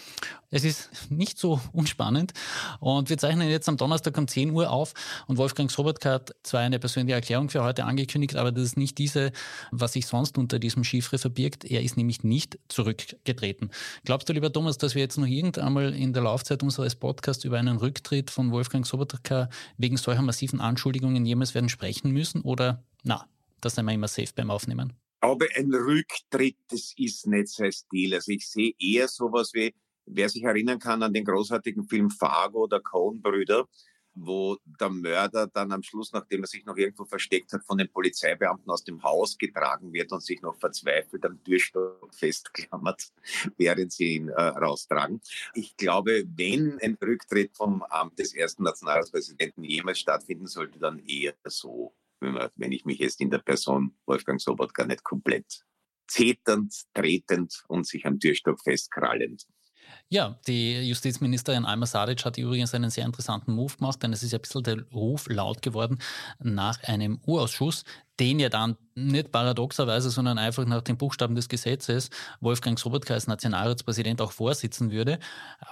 Es 0.50 0.62
ist 0.62 1.11
nicht 1.11 1.38
so 1.38 1.61
unspannend 1.73 2.33
und 2.79 3.11
wir 3.11 3.19
zeichnen 3.19 3.49
jetzt 3.49 3.69
am 3.69 3.76
Donnerstag 3.76 4.17
um 4.19 4.29
10 4.29 4.50
Uhr 4.50 4.71
auf 4.71 4.95
und 5.26 5.37
Wolfgang 5.37 5.69
Sobotka 5.69 6.12
hat 6.12 6.35
zwar 6.45 6.61
eine 6.61 6.79
persönliche 6.79 7.17
Erklärung 7.17 7.50
für 7.50 7.64
heute 7.64 7.85
angekündigt, 7.85 8.37
aber 8.37 8.53
das 8.53 8.62
ist 8.62 8.76
nicht 8.76 8.99
diese, 8.99 9.33
was 9.73 9.95
sich 9.95 10.07
sonst 10.07 10.38
unter 10.38 10.61
diesem 10.61 10.85
Chiffre 10.85 11.19
verbirgt. 11.19 11.64
Er 11.64 11.83
ist 11.83 11.97
nämlich 11.97 12.23
nicht 12.23 12.59
zurückgetreten. 12.69 13.71
Glaubst 14.05 14.29
du, 14.29 14.33
lieber 14.33 14.53
Thomas, 14.53 14.79
dass 14.79 14.95
wir 14.95 15.03
jetzt 15.03 15.19
noch 15.19 15.26
irgendwann 15.26 15.93
in 15.93 16.12
der 16.12 16.23
Laufzeit 16.23 16.62
unseres 16.62 16.95
Podcasts 16.95 17.45
über 17.45 17.59
einen 17.59 17.79
Rücktritt 17.79 18.31
von 18.31 18.53
Wolfgang 18.53 18.87
Sobotka 18.87 19.49
wegen 19.76 19.97
solcher 19.97 20.23
massiven 20.23 20.61
Anschuldigungen 20.61 21.26
jemals 21.26 21.55
werden 21.55 21.69
sprechen 21.69 22.12
müssen 22.12 22.43
oder 22.43 22.85
na, 23.04 23.28
das 23.61 23.75
sind 23.75 23.87
wir 23.87 23.92
immer 23.92 24.08
safe 24.08 24.32
beim 24.34 24.50
Aufnehmen. 24.50 24.92
Glaube, 25.20 25.49
ein 25.54 25.73
Rücktritt, 25.73 26.56
das 26.68 26.92
ist 26.96 27.26
nicht 27.26 27.49
sein 27.49 27.73
Stil. 27.73 28.14
Also 28.14 28.32
ich 28.32 28.49
sehe 28.49 28.75
eher 28.78 29.08
sowas 29.08 29.54
wie, 29.54 29.75
wer 30.06 30.28
sich 30.28 30.42
erinnern 30.42 30.78
kann 30.78 31.02
an 31.02 31.14
den 31.14 31.25
großartigen 31.25 31.84
Film 31.84 32.11
Fargo 32.11 32.66
der 32.66 32.80
Coen-Brüder, 32.80 33.66
wo 34.14 34.58
der 34.80 34.90
Mörder 34.90 35.46
dann 35.46 35.73
am 35.73 35.82
Schluss, 35.82 36.12
nachdem 36.12 36.42
er 36.42 36.46
sich 36.46 36.64
noch 36.64 36.76
irgendwo 36.76 37.04
versteckt 37.04 37.52
hat, 37.52 37.64
von 37.64 37.78
den 37.78 37.90
Polizeibeamten 37.90 38.70
aus 38.70 38.84
dem 38.84 39.02
Haus 39.02 39.37
getragen 39.38 39.92
wird 39.92 40.12
und 40.12 40.23
sich 40.23 40.40
noch 40.42 40.56
verzweifelt 40.58 41.25
am 41.25 41.42
Türstock 41.42 42.14
festklammert, 42.14 43.12
während 43.56 43.92
sie 43.92 44.16
ihn 44.16 44.28
äh, 44.28 44.40
raustragen. 44.40 45.20
Ich 45.54 45.76
glaube, 45.76 46.25
wenn 46.37 46.78
ein 46.80 46.96
Rücktritt 47.02 47.56
vom 47.56 47.82
Amt 47.82 48.18
des 48.18 48.34
ersten 48.34 48.62
Nationalratspräsidenten 48.62 49.64
jemals 49.64 49.99
stattfinden 49.99 50.46
sollte, 50.46 50.78
dann 50.78 51.00
eher 51.00 51.34
so 51.44 51.94
wenn 52.57 52.73
ich 52.73 52.85
mich 52.85 52.99
jetzt 52.99 53.21
in 53.21 53.31
der 53.31 53.38
Person 53.38 53.97
Wolfgang 54.07 54.40
Sobotka 54.40 54.85
nicht 54.87 55.04
komplett 55.04 55.64
zeternd, 56.07 56.75
tretend 56.95 57.64
und 57.69 57.87
sich 57.87 58.07
am 58.07 58.19
Türstock 58.19 58.61
festkrallend. 58.62 59.47
Ja, 60.09 60.38
die 60.47 60.88
Justizministerin 60.88 61.64
Alma 61.64 61.87
Sadic 61.87 62.25
hat 62.25 62.38
übrigens 62.38 62.75
einen 62.75 62.90
sehr 62.90 63.04
interessanten 63.04 63.52
Move 63.52 63.76
gemacht, 63.76 64.02
denn 64.02 64.12
es 64.12 64.23
ist 64.23 64.33
ja 64.33 64.38
ein 64.38 64.43
bisschen 64.43 64.62
der 64.62 64.83
Ruf 64.93 65.28
laut 65.28 65.62
geworden 65.62 65.99
nach 66.38 66.83
einem 66.85 67.21
Urausschuss, 67.26 67.85
den 68.21 68.38
ja 68.38 68.49
dann 68.49 68.76
nicht 68.95 69.33
paradoxerweise, 69.33 70.11
sondern 70.11 70.38
einfach 70.38 70.66
nach 70.66 70.83
den 70.83 70.97
Buchstaben 70.97 71.35
des 71.35 71.49
Gesetzes 71.49 72.11
Wolfgang 72.40 72.78
Sobotka 72.78 73.14
als 73.14 73.26
Nationalratspräsident 73.26 74.21
auch 74.21 74.33
vorsitzen 74.33 74.90
würde, 74.90 75.19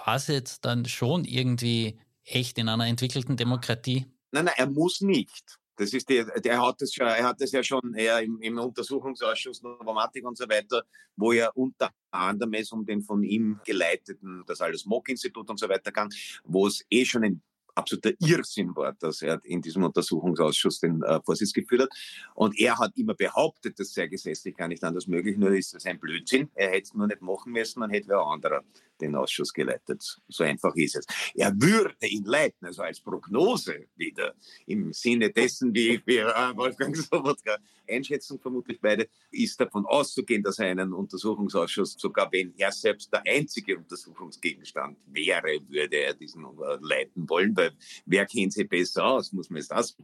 was 0.05 0.27
jetzt 0.29 0.65
dann 0.65 0.87
schon 0.87 1.25
irgendwie 1.25 1.99
echt 2.25 2.59
in 2.59 2.69
einer 2.69 2.87
entwickelten 2.87 3.37
Demokratie. 3.37 4.07
Nein, 4.33 4.47
nein, 4.47 4.55
er 4.57 4.69
muss 4.69 5.01
nicht. 5.01 5.59
Das 5.77 5.93
ist 5.93 6.09
die, 6.09 6.25
der 6.45 6.61
hat 6.61 6.81
das 6.81 6.93
schon, 6.93 7.07
er 7.07 7.25
hat 7.25 7.41
das 7.41 7.53
ja 7.53 7.63
schon 7.63 7.95
eher 7.95 8.21
im, 8.21 8.41
im 8.41 8.59
Untersuchungsausschuss 8.59 9.63
Novomatic 9.63 10.25
und 10.27 10.37
so 10.37 10.49
weiter, 10.49 10.83
wo 11.17 11.33
er 11.33 11.57
unter 11.57 11.91
anderem 12.11 12.55
es 12.55 12.73
um 12.73 12.85
den 12.85 13.03
von 13.03 13.23
ihm 13.23 13.61
geleiteten, 13.65 14.43
das 14.47 14.61
alles 14.61 14.85
Mock-Institut 14.85 15.49
und 15.49 15.59
so 15.59 15.69
weiter 15.69 15.93
kann, 15.93 16.11
wo 16.45 16.67
es 16.67 16.85
eh 16.91 17.05
schon 17.05 17.25
ein 17.25 17.43
absoluter 17.75 18.13
Irrsinn 18.21 18.75
war, 18.77 18.93
dass 18.93 19.23
er 19.23 19.41
in 19.45 19.63
diesem 19.63 19.85
Untersuchungsausschuss 19.85 20.81
den 20.81 21.03
äh, 21.03 21.21
Vorsitz 21.25 21.53
geführt 21.53 21.83
hat. 21.83 21.91
Und 22.35 22.59
er 22.59 22.79
hat 22.79 22.93
immer 22.97 23.15
behauptet, 23.15 23.79
das 23.79 23.93
sei 23.93 24.07
gesetzlich 24.09 24.57
gar 24.57 24.69
nicht 24.69 24.85
anders 24.85 25.07
möglich, 25.07 25.37
nur 25.37 25.53
ist 25.53 25.75
das 25.75 25.87
ein 25.87 25.99
Blödsinn. 25.99 26.51
Er 26.55 26.69
hätte 26.69 26.83
es 26.83 26.95
nur 26.95 27.07
nicht 27.07 27.23
machen 27.23 27.53
müssen, 27.53 27.81
dann 27.81 27.91
hätte 27.91 28.09
wer 28.09 28.21
anderer 28.21 28.63
den 29.03 29.15
Ausschuss 29.15 29.53
geleitet. 29.53 30.03
So 30.29 30.45
einfach 30.45 30.75
ist 30.77 30.97
es. 30.97 31.07
Er 31.35 31.53
würde 31.55 31.95
ihn 32.07 32.25
leiten, 32.25 32.67
also 32.67 32.83
als 32.83 33.01
Prognose 33.01 33.87
wieder, 33.97 34.35
im 34.67 34.93
Sinne 34.93 35.31
dessen, 35.31 35.75
wie 35.75 36.01
wir 36.07 36.29
äh, 36.29 36.57
Wolfgang 36.57 36.97
Sobotka 36.97 37.59
Einschätzung 37.89 38.39
vermutlich 38.39 38.81
beide, 38.81 39.09
ist 39.31 39.61
davon 39.61 39.85
auszugehen, 39.87 40.43
dass 40.43 40.59
er 40.59 40.69
einen 40.69 40.93
Untersuchungsausschuss, 40.93 41.97
sogar 41.99 42.31
wenn 42.33 42.55
er 42.57 42.73
selbst 42.73 43.13
der 43.13 43.23
einzige 43.27 43.77
Untersuchungsgegenstand 43.77 44.97
wäre, 45.07 45.61
würde 45.69 45.97
er 45.97 46.15
diesen 46.15 46.45
äh, 46.45 46.79
leiten 46.81 47.29
wollen, 47.29 47.57
weil 47.57 47.73
wer 48.07 48.27
kennt 48.27 48.53
sie 48.53 48.65
besser 48.65 49.05
aus, 49.05 49.33
muss 49.33 49.51
man 49.51 49.61
es 49.61 49.69
das. 49.69 49.97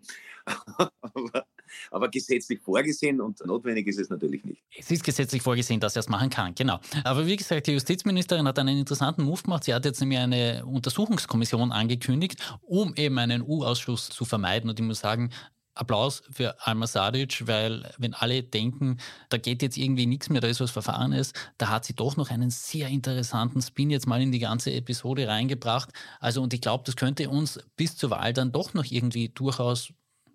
aber, 1.91 2.09
gesetzlich 2.09 2.61
vorgesehen 2.61 3.21
und 3.21 3.45
notwendig 3.45 3.87
ist 3.87 3.99
es 3.99 4.11
natürlich 4.11 4.45
nicht. 4.45 4.63
Es 4.77 4.91
ist 4.91 5.05
gesetzlich 5.05 5.43
vorgesehen, 5.43 5.81
dass 5.81 5.97
er 5.97 6.01
es 6.01 6.09
machen 6.09 6.31
kann, 6.31 6.55
genau. 6.55 6.81
Aber 7.05 7.27
wie 7.27 7.37
gesagt, 7.37 7.67
die 7.67 7.73
Justizministerin 7.73 8.47
hat 8.47 8.59
einen 8.59 8.79
interessanten 8.79 9.23
Move 9.23 9.43
gemacht. 9.43 9.65
Sie 9.65 9.75
hat 9.75 9.85
jetzt 9.85 10.01
nämlich 10.01 10.19
eine 10.19 10.65
Untersuchungskommission 10.67 11.73
angekündigt, 11.73 12.57
um 12.63 12.95
eben 12.97 13.19
einen 13.19 13.43
U-Ausschuss 13.43 14.09
zu 14.09 14.25
vermeiden. 14.25 14.71
Und 14.71 14.79
ich 14.79 14.87
muss 14.87 15.01
sagen, 15.01 15.31
Applaus 15.79 16.23
für 16.31 16.67
Alma 16.67 16.87
Sadic, 16.87 17.47
weil 17.47 17.91
wenn 17.99 18.15
alle 18.15 18.43
denken, 18.43 18.99
da 19.29 19.39
geht 19.39 19.63
jetzt 19.63 19.77
irgendwie 19.77 20.07
nichts 20.07 20.29
mehr, 20.29 20.41
da 20.41 20.49
ist 20.49 20.61
was 20.61 20.71
Verfahrenes, 20.71 21.33
da 21.57 21.69
hat 21.69 21.85
sie 21.85 21.95
doch 21.95 22.17
noch 22.17 22.31
einen 22.31 22.51
sehr 22.51 22.89
interessanten 22.89 23.63
Spin 23.63 23.91
jetzt 23.91 24.07
mal 24.07 24.21
in 24.21 24.33
die 24.33 24.41
ganze 24.41 24.73
Episode 24.73 25.29
reingebracht. 25.29 25.91
Also 26.21 26.43
und 26.43 26.53
ich 26.53 26.61
glaube, 26.61 26.85
das 26.85 26.97
könnte 26.97 27.31
uns 27.31 27.61
bis 27.77 27.97
zur 27.97 28.11
Wahl 28.11 28.33
dann 28.33 28.53
doch 28.53 28.75
noch 28.75 28.85
irgendwie 28.85 29.29
durchaus 29.29 29.93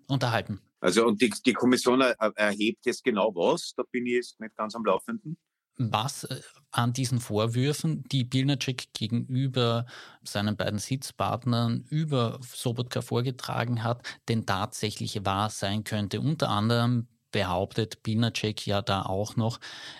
unterhalten. 0.08 0.60
Also 0.84 1.06
und 1.06 1.22
die, 1.22 1.32
die 1.46 1.54
Kommission 1.54 2.02
erhebt 2.02 2.84
jetzt 2.84 3.02
genau 3.04 3.34
was, 3.34 3.72
da 3.74 3.84
bin 3.90 4.04
ich 4.04 4.12
jetzt 4.12 4.40
nicht 4.40 4.54
ganz 4.54 4.74
am 4.74 4.84
Laufenden 4.84 5.38
was 5.76 6.24
äh, 6.24 6.40
an 6.70 6.92
diesen 6.92 7.18
Vorwürfen, 7.18 8.04
die 8.04 8.22
Bilnacek 8.22 8.92
gegenüber 8.92 9.86
seinen 10.22 10.56
beiden 10.56 10.78
Sitzpartnern 10.78 11.84
über 11.90 12.38
Sobotka 12.42 13.00
vorgetragen 13.00 13.82
hat, 13.82 14.06
denn 14.28 14.46
tatsächlich 14.46 15.24
wahr 15.24 15.50
sein 15.50 15.82
könnte. 15.82 16.20
Unter 16.20 16.50
anderem 16.50 17.08
behauptet 17.32 18.04
Bilnacek 18.04 18.66
ja 18.66 18.82
da 18.82 19.02
auch 19.02 19.34
noch, 19.34 19.58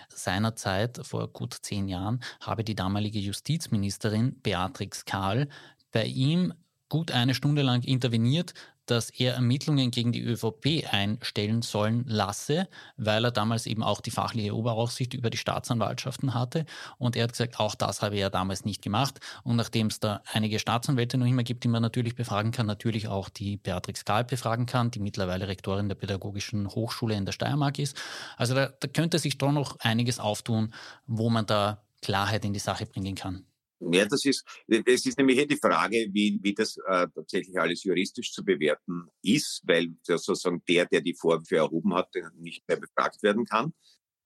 seinerzeit, 0.08 1.04
vor 1.04 1.26
gut 1.28 1.54
zehn 1.54 1.88
Jahren, 1.88 2.22
habe 2.40 2.62
die 2.62 2.76
damalige 2.76 3.18
Justizministerin 3.18 4.40
Beatrix 4.42 5.04
Kahl 5.04 5.48
bei 5.90 6.04
ihm 6.04 6.54
gut 6.88 7.10
eine 7.10 7.34
Stunde 7.34 7.62
lang 7.62 7.82
interveniert, 7.82 8.54
dass 8.86 9.10
er 9.10 9.34
Ermittlungen 9.34 9.90
gegen 9.90 10.12
die 10.12 10.22
ÖVP 10.22 10.84
einstellen 10.90 11.62
sollen 11.62 12.04
lasse, 12.06 12.68
weil 12.96 13.24
er 13.24 13.30
damals 13.30 13.66
eben 13.66 13.82
auch 13.82 14.00
die 14.00 14.10
fachliche 14.10 14.54
Oberaufsicht 14.54 15.14
über 15.14 15.30
die 15.30 15.38
Staatsanwaltschaften 15.38 16.34
hatte. 16.34 16.66
Und 16.98 17.16
er 17.16 17.24
hat 17.24 17.32
gesagt, 17.32 17.58
auch 17.60 17.74
das 17.74 18.02
habe 18.02 18.16
er 18.16 18.30
damals 18.30 18.64
nicht 18.64 18.82
gemacht. 18.82 19.20
Und 19.42 19.56
nachdem 19.56 19.88
es 19.88 20.00
da 20.00 20.22
einige 20.32 20.58
Staatsanwälte 20.58 21.18
noch 21.18 21.26
immer 21.26 21.42
gibt, 21.42 21.64
die 21.64 21.68
man 21.68 21.82
natürlich 21.82 22.14
befragen 22.14 22.52
kann, 22.52 22.66
natürlich 22.66 23.08
auch 23.08 23.28
die 23.28 23.56
Beatrix 23.56 24.04
Gahl 24.04 24.24
befragen 24.24 24.66
kann, 24.66 24.90
die 24.90 25.00
mittlerweile 25.00 25.48
Rektorin 25.48 25.88
der 25.88 25.96
Pädagogischen 25.96 26.68
Hochschule 26.68 27.14
in 27.14 27.24
der 27.24 27.32
Steiermark 27.32 27.78
ist. 27.78 27.96
Also 28.36 28.54
da, 28.54 28.66
da 28.66 28.88
könnte 28.88 29.18
sich 29.18 29.38
doch 29.38 29.52
noch 29.52 29.78
einiges 29.80 30.18
auftun, 30.18 30.72
wo 31.06 31.30
man 31.30 31.46
da 31.46 31.82
Klarheit 32.02 32.44
in 32.44 32.52
die 32.52 32.60
Sache 32.60 32.86
bringen 32.86 33.14
kann. 33.14 33.46
Ja, 33.92 34.06
das 34.06 34.24
ist, 34.24 34.44
es 34.66 35.06
ist 35.06 35.18
nämlich 35.18 35.36
hier 35.36 35.46
die 35.46 35.56
Frage, 35.56 36.08
wie, 36.12 36.38
wie 36.42 36.54
das 36.54 36.76
äh, 36.86 37.06
tatsächlich 37.14 37.58
alles 37.58 37.84
juristisch 37.84 38.32
zu 38.32 38.44
bewerten 38.44 39.08
ist, 39.22 39.62
weil 39.64 39.94
sozusagen 40.02 40.62
der, 40.68 40.86
der 40.86 41.00
die 41.00 41.14
Vorwürfe 41.14 41.56
erhoben 41.56 41.94
hat, 41.94 42.08
nicht 42.38 42.66
mehr 42.68 42.78
befragt 42.78 43.22
werden 43.22 43.44
kann. 43.44 43.72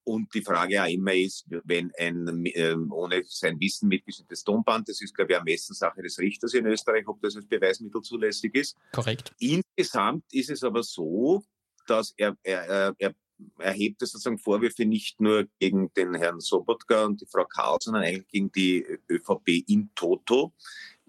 Und 0.05 0.33
die 0.33 0.41
Frage 0.41 0.83
auch 0.83 0.89
immer 0.89 1.15
ist, 1.15 1.45
wenn 1.65 1.93
ein 1.99 2.47
äh, 2.47 2.75
ohne 2.91 3.23
sein 3.27 3.61
Wissen 3.61 3.89
mitgeschnittenes 3.89 4.43
Tonband, 4.43 4.89
das 4.89 5.03
ist, 5.03 5.15
glaube 5.15 5.33
ich, 5.33 5.39
Ermessenssache 5.39 6.01
des 6.01 6.19
Richters 6.19 6.55
in 6.55 6.65
Österreich, 6.65 7.07
ob 7.07 7.21
das 7.21 7.37
als 7.37 7.47
Beweismittel 7.47 8.01
zulässig 8.01 8.55
ist. 8.55 8.75
Korrekt. 8.93 9.35
Insgesamt 9.39 10.25
ist 10.33 10.49
es 10.49 10.65
aber 10.65 10.83
so, 10.83 11.45
dass 11.87 12.15
er, 12.17 12.37
er, 12.43 12.95
er 12.99 13.15
erhebt 13.59 14.03
es 14.03 14.13
sozusagen 14.13 14.39
Vorwürfe 14.39 14.85
nicht 14.85 15.21
nur 15.21 15.47
gegen 15.59 15.93
den 15.95 16.15
Herrn 16.15 16.41
Sobotka 16.41 17.05
und 17.05 17.21
die 17.21 17.27
Frau 17.27 17.45
Karl, 17.45 17.79
sondern 17.81 18.03
eigentlich 18.03 18.29
gegen 18.29 18.53
die 18.53 18.85
ÖVP 19.09 19.65
in 19.67 19.91
toto 19.95 20.53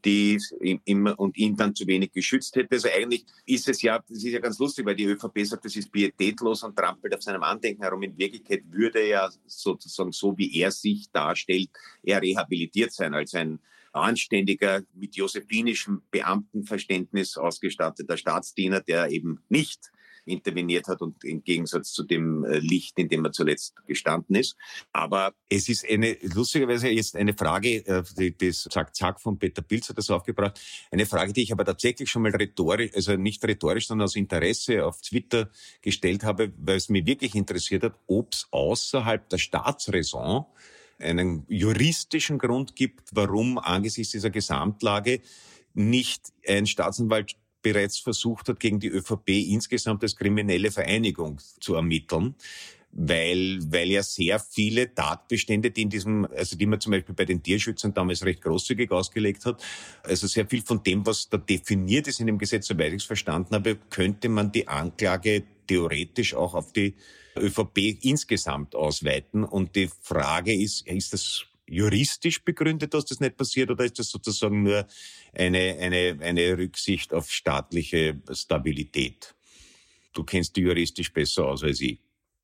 die 0.06 0.40
immer 0.86 1.18
und 1.20 1.38
ihn 1.38 1.56
dann 1.56 1.76
zu 1.76 1.86
wenig 1.88 2.12
geschützt 2.12 2.56
hätte. 2.56 2.76
Also 2.76 2.90
eigentlich 2.90 3.26
ist 3.46 3.68
es 3.68 3.82
ja, 3.82 4.00
das 4.08 4.24
ist 4.24 4.32
ja 4.32 4.40
ganz 4.40 4.60
lustig, 4.60 4.86
weil 4.86 4.96
die 4.96 5.06
ÖVP 5.06 5.46
sagt, 5.46 5.66
das 5.66 5.76
ist 5.76 5.92
pietätlos 5.92 6.64
und 6.64 6.76
trampelt 6.76 7.14
auf 7.16 7.24
seinem 7.24 7.44
Andenken 7.44 7.84
herum. 7.84 8.04
In 8.04 8.18
Wirklichkeit 8.18 8.64
würde 8.70 9.00
er 9.00 9.32
sozusagen 9.46 10.12
so, 10.12 10.38
wie 10.38 10.58
er 10.60 10.72
sich 10.72 11.10
darstellt, 11.12 11.70
er 12.04 12.22
rehabilitiert 12.22 12.94
sein 12.94 13.14
als 13.14 13.34
ein 13.34 13.60
anständiger, 13.92 14.84
mit 14.94 15.16
josephinischem 15.16 16.04
Beamtenverständnis 16.12 17.38
ausgestatteter 17.38 18.18
Staatsdiener, 18.18 18.82
der 18.82 19.10
eben 19.10 19.42
nicht 19.50 19.92
interveniert 20.30 20.88
hat 20.88 21.02
und 21.02 21.24
im 21.24 21.44
Gegensatz 21.44 21.92
zu 21.92 22.04
dem 22.04 22.44
äh, 22.44 22.60
Licht, 22.60 22.98
in 22.98 23.10
dem 23.10 23.26
er 23.26 23.32
zuletzt 23.32 23.76
gestanden 23.86 24.36
ist. 24.36 24.56
Aber 24.94 25.34
es 25.50 25.70
ist 25.70 25.88
eine, 25.90 26.18
lustigerweise 26.22 26.90
jetzt 26.90 27.16
eine 27.16 27.34
Frage, 27.34 27.86
äh, 27.86 28.32
das 28.32 28.68
Zack 28.72 28.96
Zack 28.96 29.20
von 29.20 29.38
Peter 29.38 29.62
Pilz 29.62 29.90
hat 29.90 29.98
das 29.98 30.10
aufgebracht, 30.10 30.60
eine 30.92 31.06
Frage, 31.06 31.34
die 31.34 31.44
ich 31.44 31.52
aber 31.52 31.66
tatsächlich 31.66 32.10
schon 32.10 32.22
mal 32.22 32.36
rhetorisch, 32.36 32.92
also 32.94 33.16
nicht 33.16 33.44
rhetorisch, 33.44 33.88
sondern 33.88 34.06
aus 34.06 34.16
Interesse 34.16 34.86
auf 34.86 35.02
Twitter 35.02 35.50
gestellt 35.82 36.24
habe, 36.24 36.54
weil 36.58 36.78
es 36.78 36.90
mich 36.90 37.06
wirklich 37.06 37.36
interessiert 37.36 37.84
hat, 37.84 38.00
ob 38.08 38.34
es 38.34 38.48
außerhalb 38.52 39.28
der 39.30 39.38
Staatsräson 39.38 40.46
einen 41.00 41.46
juristischen 41.48 42.38
Grund 42.38 42.76
gibt, 42.76 43.10
warum 43.14 43.58
angesichts 43.58 44.12
dieser 44.12 44.30
Gesamtlage 44.30 45.22
nicht 45.74 46.34
ein 46.48 46.68
Staatsanwalt 46.68 47.36
bereits 47.62 48.00
versucht 48.00 48.50
hat, 48.50 48.60
gegen 48.60 48.80
die 48.80 48.90
ÖVP 48.90 49.30
insgesamt 49.30 50.04
als 50.04 50.16
kriminelle 50.16 50.72
Vereinigung 50.72 51.40
zu 51.60 51.76
ermitteln 51.76 52.36
weil, 52.92 53.60
weil 53.72 53.90
ja 53.90 54.04
sehr 54.04 54.40
viele 54.40 54.94
Tatbestände, 54.94 55.72
die 55.72 55.84
in 55.84 55.90
diesem, 55.90 56.26
also 56.36 56.56
die 56.56 56.66
man 56.66 56.80
zum 56.80 56.92
Beispiel 56.92 57.16
bei 57.16 57.26
den 57.26 57.44
Tierschützern 57.44 57.94
damals 57.94 58.26
recht 58.26 58.42
großzügig 58.42 58.92
ausgelegt 58.92 59.46
hat, 59.46 59.64
also 60.04 60.28
sehr 60.28 60.48
viel 60.48 60.62
von 60.62 60.82
dem, 60.84 61.06
was 61.06 61.30
da 61.30 61.38
definiert 61.38 62.08
ist 62.08 62.20
in 62.20 62.28
dem 62.28 62.38
Gesetz, 62.38 62.68
soweit 62.68 62.94
ich 62.94 63.02
es 63.02 63.06
verstanden 63.06 63.56
habe, 63.56 63.78
könnte 63.90 64.30
man 64.30 64.52
die 64.52 64.68
Anklage 64.68 65.44
theoretisch 65.68 66.34
auch 66.34 66.56
auf 66.56 66.74
die 66.74 66.96
ÖVP 67.38 68.04
insgesamt 68.04 68.76
ausweiten. 68.76 69.44
Und 69.44 69.76
die 69.76 69.90
Frage 70.02 70.54
ist, 70.54 70.88
ist 70.88 71.14
das 71.14 71.46
juristisch 71.70 72.44
begründet, 72.44 72.94
dass 72.94 73.06
das 73.06 73.20
nicht 73.20 73.38
passiert, 73.38 73.70
oder 73.70 73.86
ist 73.86 74.00
das 74.00 74.10
sozusagen 74.10 74.64
nur 74.64 74.88
eine, 75.34 75.78
eine, 75.80 76.18
eine 76.22 76.58
Rücksicht 76.58 77.14
auf 77.14 77.32
staatliche 77.32 78.22
Stabilität? 78.32 79.36
Du 80.14 80.24
kennst 80.24 80.56
die 80.56 80.62
juristisch 80.62 81.14
besser 81.14 81.46
aus 81.46 81.64
als 81.64 81.82
ich. 81.82 82.00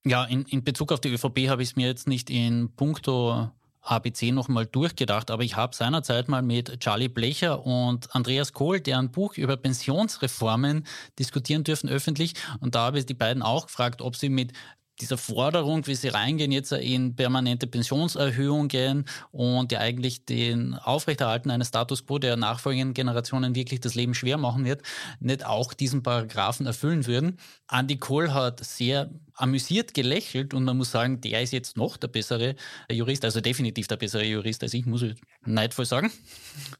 Ja, 0.05 0.23
in, 0.25 0.43
in 0.43 0.63
Bezug 0.63 0.91
auf 0.91 1.01
die 1.01 1.09
ÖVP 1.09 1.49
habe 1.49 1.63
ich 1.63 1.69
es 1.69 1.75
mir 1.75 1.87
jetzt 1.87 2.07
nicht 2.07 2.29
in 2.29 2.69
puncto 2.75 3.49
ABC 3.81 4.31
nochmal 4.31 4.65
durchgedacht, 4.65 5.31
aber 5.31 5.43
ich 5.43 5.55
habe 5.55 5.75
seinerzeit 5.75 6.27
mal 6.27 6.41
mit 6.41 6.79
Charlie 6.79 7.07
Blecher 7.07 7.65
und 7.65 8.13
Andreas 8.15 8.53
Kohl, 8.53 8.79
deren 8.79 9.11
Buch 9.11 9.37
über 9.37 9.57
Pensionsreformen 9.57 10.85
diskutieren 11.19 11.63
dürfen 11.63 11.89
öffentlich. 11.89 12.33
Und 12.59 12.75
da 12.75 12.85
habe 12.85 12.99
ich 12.99 13.05
die 13.05 13.13
beiden 13.13 13.43
auch 13.43 13.67
gefragt, 13.67 14.01
ob 14.01 14.15
sie 14.15 14.29
mit 14.29 14.53
dieser 15.01 15.17
Forderung, 15.17 15.87
wie 15.87 15.95
sie 15.95 16.07
reingehen, 16.07 16.51
jetzt 16.51 16.71
in 16.71 17.15
permanente 17.15 17.67
Pensionserhöhungen 17.67 19.05
und 19.31 19.71
ja 19.71 19.79
eigentlich 19.79 20.25
den 20.25 20.75
Aufrechterhalten 20.75 21.51
eines 21.51 21.69
Status 21.69 22.05
quo 22.05 22.19
der 22.19 22.37
nachfolgenden 22.37 22.93
Generationen 22.93 23.55
wirklich 23.55 23.81
das 23.81 23.95
Leben 23.95 24.13
schwer 24.13 24.37
machen 24.37 24.65
wird, 24.65 24.81
nicht 25.19 25.45
auch 25.45 25.73
diesen 25.73 26.03
Paragraphen 26.03 26.65
erfüllen 26.65 27.05
würden. 27.07 27.37
Andy 27.69 27.97
Kohl 27.97 28.33
hat 28.33 28.63
sehr 28.63 29.09
amüsiert 29.33 29.93
gelächelt 29.93 30.53
und 30.53 30.63
man 30.63 30.77
muss 30.77 30.91
sagen, 30.91 31.19
der 31.19 31.41
ist 31.41 31.51
jetzt 31.51 31.75
noch 31.75 31.97
der 31.97 32.07
bessere 32.07 32.55
Jurist, 32.89 33.25
also 33.25 33.41
definitiv 33.41 33.87
der 33.87 33.97
bessere 33.97 34.23
Jurist 34.23 34.63
als 34.63 34.73
ich, 34.73 34.85
muss 34.85 35.01
ich 35.01 35.15
neidvoll 35.45 35.85
sagen. 35.85 36.11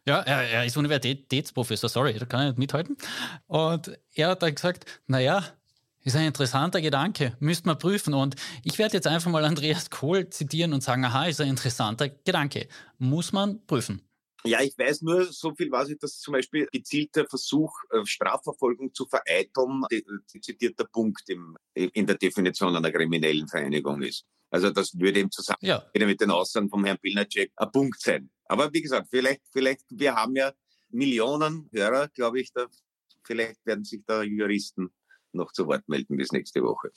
Ja, 0.07 0.21
er, 0.21 0.43
er 0.43 0.65
ist 0.65 0.77
Universitätsprofessor, 0.77 1.89
sorry, 1.89 2.13
da 2.17 2.25
kann 2.25 2.41
ich 2.41 2.47
nicht 2.49 2.59
mithalten. 2.59 2.95
Und 3.47 3.91
er 4.13 4.29
hat 4.29 4.41
dann 4.41 4.55
gesagt, 4.55 4.85
naja, 5.07 5.43
ist 6.05 6.15
ein 6.15 6.27
interessanter 6.27 6.81
Gedanke, 6.81 7.35
müsste 7.39 7.67
man 7.67 7.77
prüfen. 7.77 8.13
Und 8.13 8.35
ich 8.63 8.77
werde 8.77 8.93
jetzt 8.93 9.07
einfach 9.07 9.31
mal 9.31 9.43
Andreas 9.43 9.89
Kohl 9.89 10.29
zitieren 10.29 10.71
und 10.71 10.81
sagen, 10.81 11.03
aha, 11.03 11.25
ist 11.25 11.41
ein 11.41 11.49
interessanter 11.49 12.09
Gedanke. 12.09 12.67
Muss 12.97 13.33
man 13.33 13.65
prüfen. 13.65 14.01
Ja, 14.45 14.61
ich 14.61 14.77
weiß 14.77 15.01
nur 15.01 15.25
so 15.25 15.55
viel, 15.55 15.71
weiß 15.71 15.89
ich, 15.89 15.97
dass 15.97 16.19
zum 16.19 16.33
Beispiel 16.33 16.67
gezielter 16.71 17.25
Versuch, 17.27 17.73
äh, 17.89 18.05
Strafverfolgung 18.05 18.93
zu 18.93 19.07
vereiteln, 19.07 19.81
zitierter 20.27 20.85
Punkt 20.85 21.27
im, 21.29 21.57
in 21.73 22.05
der 22.05 22.15
Definition 22.15 22.75
einer 22.75 22.91
kriminellen 22.91 23.47
Vereinigung 23.47 24.03
ist. 24.03 24.23
Also 24.51 24.69
das 24.69 24.97
würde 24.99 25.21
im 25.21 25.31
Zusammenhang 25.31 25.81
ja. 25.95 26.05
mit 26.05 26.21
den 26.21 26.29
Aussagen 26.29 26.69
vom 26.69 26.85
Herrn 26.85 26.99
Pilnacek 26.99 27.51
ein 27.55 27.71
Punkt 27.71 27.99
sein. 27.99 28.29
Aber 28.45 28.71
wie 28.71 28.83
gesagt, 28.83 29.07
vielleicht, 29.09 29.41
vielleicht, 29.51 29.85
wir 29.89 30.15
haben 30.15 30.35
ja 30.35 30.53
Millionen 30.89 31.67
Hörer, 31.73 32.09
glaube 32.09 32.39
ich, 32.39 32.53
da, 32.53 32.67
vielleicht 33.23 33.65
werden 33.65 33.83
sich 33.83 34.03
da 34.05 34.21
Juristen 34.21 34.91
noch 35.35 35.51
zu 35.51 35.67
Wort 35.67 35.87
melden 35.87 36.17
bis 36.17 36.31
nächste 36.31 36.63
Woche. 36.63 36.89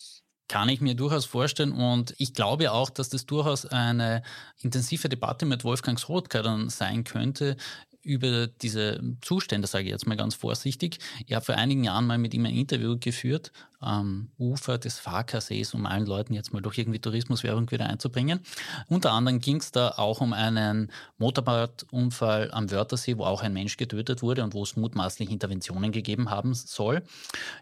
Kann 0.49 0.71
ich 0.71 0.81
mir 0.81 0.95
durchaus 0.95 1.27
vorstellen 1.27 1.73
und 1.73 2.15
ich 2.17 2.33
glaube 2.33 2.73
auch, 2.73 2.89
dass 2.89 3.11
das 3.11 3.27
durchaus 3.27 3.67
eine 3.67 4.23
intensive 4.61 5.11
Debatte 5.11 5.45
mit 5.45 5.63
Wolfgang 5.63 6.01
Srotka 6.01 6.43
dann 6.43 6.71
sein 6.71 7.05
könnte 7.05 7.57
über 8.03 8.47
diese 8.47 9.01
Zustände, 9.21 9.67
sage 9.67 9.85
ich 9.85 9.91
jetzt 9.91 10.07
mal 10.07 10.17
ganz 10.17 10.35
vorsichtig. 10.35 10.99
Ich 11.27 11.35
habe 11.35 11.45
vor 11.45 11.57
einigen 11.57 11.85
Jahren 11.85 12.07
mal 12.07 12.17
mit 12.17 12.33
ihm 12.33 12.47
ein 12.47 12.55
Interview 12.55 12.97
geführt 12.99 13.53
am 13.81 14.31
Ufer 14.39 14.79
des 14.79 14.99
Farkasees, 14.99 15.75
um 15.75 15.85
allen 15.85 16.07
Leuten 16.07 16.33
jetzt 16.33 16.55
mal 16.55 16.63
durch 16.63 16.79
irgendwie 16.79 17.01
Tourismuswerbung 17.01 17.71
wieder 17.71 17.87
einzubringen. 17.87 18.41
Unter 18.89 19.13
anderem 19.13 19.41
ging 19.41 19.57
es 19.57 19.73
da 19.73 19.91
auch 19.99 20.23
um 20.23 20.33
einen 20.33 20.91
Motorradunfall 21.19 22.51
am 22.53 22.71
Wörthersee, 22.71 23.19
wo 23.19 23.25
auch 23.25 23.43
ein 23.43 23.53
Mensch 23.53 23.77
getötet 23.77 24.23
wurde 24.23 24.43
und 24.43 24.55
wo 24.55 24.63
es 24.63 24.77
mutmaßlich 24.77 25.31
Interventionen 25.31 25.93
gegeben 25.93 26.31
haben 26.31 26.55
soll. 26.55 27.03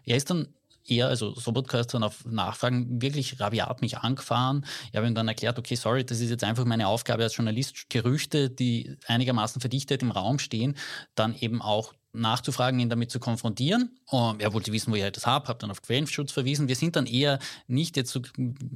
Er 0.05 0.15
ist 0.15 0.29
dann 0.29 0.47
er, 0.87 1.07
also 1.07 1.35
Sobotka 1.35 1.79
ist 1.79 1.93
dann 1.93 2.03
auf 2.03 2.25
Nachfragen 2.25 3.01
wirklich 3.01 3.39
rabiat 3.39 3.81
mich 3.81 3.97
angefahren. 3.97 4.65
Ich 4.91 4.97
habe 4.97 5.07
ihm 5.07 5.15
dann 5.15 5.27
erklärt, 5.27 5.59
okay, 5.59 5.75
sorry, 5.75 6.05
das 6.05 6.19
ist 6.19 6.29
jetzt 6.29 6.43
einfach 6.43 6.65
meine 6.65 6.87
Aufgabe 6.87 7.23
als 7.23 7.35
Journalist, 7.35 7.89
Gerüchte, 7.89 8.49
die 8.49 8.97
einigermaßen 9.07 9.59
verdichtet 9.59 10.01
im 10.01 10.11
Raum 10.11 10.39
stehen, 10.39 10.75
dann 11.15 11.35
eben 11.35 11.61
auch 11.61 11.93
nachzufragen, 12.13 12.79
ihn 12.79 12.89
damit 12.89 13.11
zu 13.11 13.19
konfrontieren. 13.19 13.97
Und 14.05 14.41
er 14.41 14.53
wollte 14.53 14.71
wissen, 14.71 14.91
wo 14.91 14.95
ich 14.95 15.11
das 15.11 15.25
habe, 15.25 15.47
habe 15.47 15.59
dann 15.59 15.71
auf 15.71 15.81
Quellenschutz 15.81 16.31
verwiesen. 16.31 16.67
Wir 16.67 16.75
sind 16.75 16.95
dann 16.95 17.05
eher 17.05 17.39
nicht 17.67 17.97
jetzt 17.97 18.11
so 18.11 18.21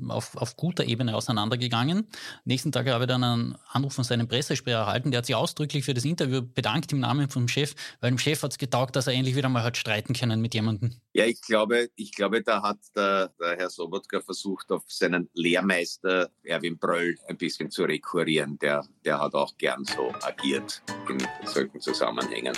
auf, 0.09 0.35
auf 0.37 0.57
guter 0.57 0.85
Ebene 0.85 1.15
auseinandergegangen. 1.15 2.07
Nächsten 2.45 2.71
Tag 2.71 2.87
habe 2.87 3.05
ich 3.05 3.07
dann 3.07 3.23
einen 3.23 3.57
Anruf 3.69 3.93
von 3.93 4.03
seinem 4.03 4.27
Pressesprecher 4.27 4.77
erhalten, 4.77 5.11
der 5.11 5.19
hat 5.19 5.25
sich 5.25 5.35
ausdrücklich 5.35 5.85
für 5.85 5.93
das 5.93 6.05
Interview 6.05 6.41
bedankt 6.41 6.91
im 6.91 6.99
Namen 6.99 7.29
vom 7.29 7.47
Chef, 7.47 7.73
weil 7.99 8.11
dem 8.11 8.17
Chef 8.17 8.43
hat 8.43 8.51
es 8.51 8.57
getaugt, 8.57 8.95
dass 8.95 9.07
er 9.07 9.13
endlich 9.13 9.35
wieder 9.35 9.49
mal 9.49 9.63
hat 9.63 9.77
streiten 9.77 10.13
können 10.13 10.41
mit 10.41 10.53
jemandem. 10.53 10.95
Ja, 11.13 11.25
ich 11.25 11.41
glaube, 11.41 11.89
ich 11.95 12.13
glaube, 12.13 12.43
da 12.43 12.61
hat 12.61 12.79
der, 12.95 13.33
der 13.39 13.57
Herr 13.57 13.69
Sobotka 13.69 14.21
versucht, 14.21 14.71
auf 14.71 14.83
seinen 14.87 15.29
Lehrmeister 15.33 16.29
Erwin 16.43 16.77
Bröll 16.77 17.15
ein 17.27 17.37
bisschen 17.37 17.69
zu 17.71 17.83
rekurrieren. 17.83 18.57
Der, 18.59 18.85
der 19.05 19.19
hat 19.19 19.33
auch 19.33 19.57
gern 19.57 19.83
so 19.85 20.13
agiert 20.21 20.81
in 21.09 21.47
solchen 21.47 21.79
Zusammenhängen. 21.79 22.55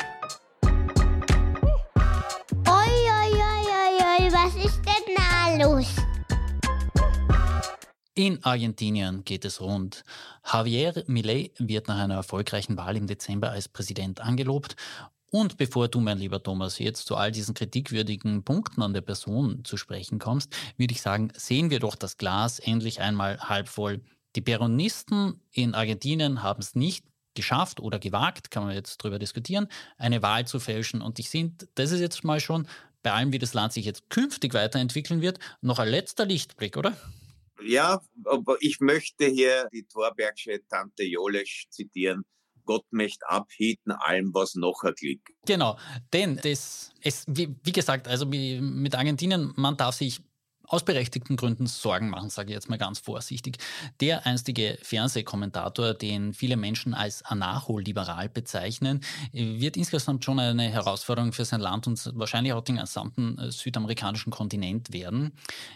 Los? 5.64 5.88
In 8.16 8.44
Argentinien 8.44 9.24
geht 9.24 9.46
es 9.46 9.62
rund. 9.62 10.04
Javier 10.46 11.04
Milei 11.08 11.52
wird 11.58 11.88
nach 11.88 11.98
einer 11.98 12.16
erfolgreichen 12.16 12.78
Wahl 12.78 12.98
im 12.98 13.08
Dezember 13.08 13.50
als 13.50 13.68
Präsident 13.70 14.22
angelobt. 14.22 14.76
Und 15.32 15.58
bevor 15.58 15.88
du, 15.88 16.00
mein 16.00 16.20
lieber 16.20 16.44
Thomas, 16.44 16.78
jetzt 16.78 17.08
zu 17.08 17.16
all 17.16 17.32
diesen 17.32 17.56
kritikwürdigen 17.56 18.44
Punkten 18.44 18.84
an 18.84 18.94
der 18.94 19.02
Person 19.02 19.64
zu 19.64 19.78
sprechen 19.78 20.20
kommst, 20.20 20.56
würde 20.78 20.94
ich 20.94 21.02
sagen, 21.02 21.32
sehen 21.36 21.72
wir 21.72 21.80
doch 21.80 21.96
das 21.96 22.18
Glas 22.18 22.60
endlich 22.60 23.02
einmal 23.02 23.40
halb 23.40 23.68
voll. 23.68 24.02
Die 24.36 24.42
Peronisten 24.42 25.42
in 25.52 25.74
Argentinien 25.74 26.44
haben 26.44 26.62
es 26.62 26.76
nicht 26.76 27.06
geschafft 27.36 27.80
oder 27.80 27.98
gewagt, 27.98 28.52
kann 28.52 28.66
man 28.66 28.76
jetzt 28.76 29.04
darüber 29.04 29.18
diskutieren, 29.18 29.68
eine 29.98 30.22
Wahl 30.22 30.46
zu 30.46 30.60
fälschen. 30.60 31.02
Und 31.02 31.18
ich 31.18 31.30
finde, 31.30 31.68
das 31.74 31.92
ist 31.92 32.00
jetzt 32.00 32.24
mal 32.24 32.40
schon 32.40 32.68
bei 33.04 33.12
allem, 33.12 33.34
wie 33.34 33.40
das 33.40 33.54
Land 33.54 33.74
sich 33.74 33.86
jetzt 33.86 34.10
künftig 34.10 34.54
weiterentwickeln 34.54 35.22
wird, 35.22 35.40
noch 35.62 35.80
ein 35.80 35.90
letzter 35.90 36.26
Lichtblick, 36.26 36.78
oder? 36.78 36.98
Ja, 37.62 38.02
aber 38.26 38.58
ich 38.62 38.80
möchte 38.80 39.26
hier 39.26 39.70
die 39.72 39.84
Torbergsche 39.84 40.62
Tante 40.68 41.04
Jolesch 41.04 41.68
zitieren. 41.70 42.24
Gott 42.66 42.86
möchte 42.92 43.28
abhieten 43.28 43.92
allem, 43.92 44.34
was 44.34 44.56
noch 44.56 44.84
ein 44.84 44.96
Klick. 44.96 45.22
Genau, 45.46 45.78
denn 46.14 46.40
das, 46.42 46.92
es, 47.02 47.26
wie, 47.28 47.54
wie 47.64 47.72
gesagt, 47.72 48.08
also 48.08 48.26
mit 48.26 48.96
Argentinien, 48.96 49.54
man 49.58 49.76
darf 49.76 49.96
sich 49.96 50.22
aus 50.68 50.84
berechtigten 50.84 51.36
Gründen 51.36 51.68
Sorgen 51.68 52.10
machen, 52.10 52.30
sage 52.30 52.50
ich 52.50 52.56
jetzt 52.56 52.70
mal 52.70 52.78
ganz 52.78 53.00
vorsichtig. 53.00 53.58
Der 54.00 54.26
einstige 54.26 54.78
Fernsehkommentator, 54.82 55.94
den 55.94 56.34
viele 56.34 56.56
Menschen 56.56 56.94
als 56.94 57.24
anarcho-liberal 57.24 58.30
bezeichnen, 58.30 59.02
wird 59.32 59.78
insgesamt 59.78 60.24
schon 60.24 60.40
eine 60.40 60.70
Herausforderung 60.70 61.34
für 61.34 61.46
sein 61.46 61.60
Land 61.60 61.88
und 61.88 62.12
wahrscheinlich 62.16 62.54
auch 62.54 62.64
den 62.64 62.78
gesamten 62.78 63.38
äh, 63.38 63.52
südamerikanischen 63.52 64.32
Kontinent 64.32 64.94
werden. 64.94 65.34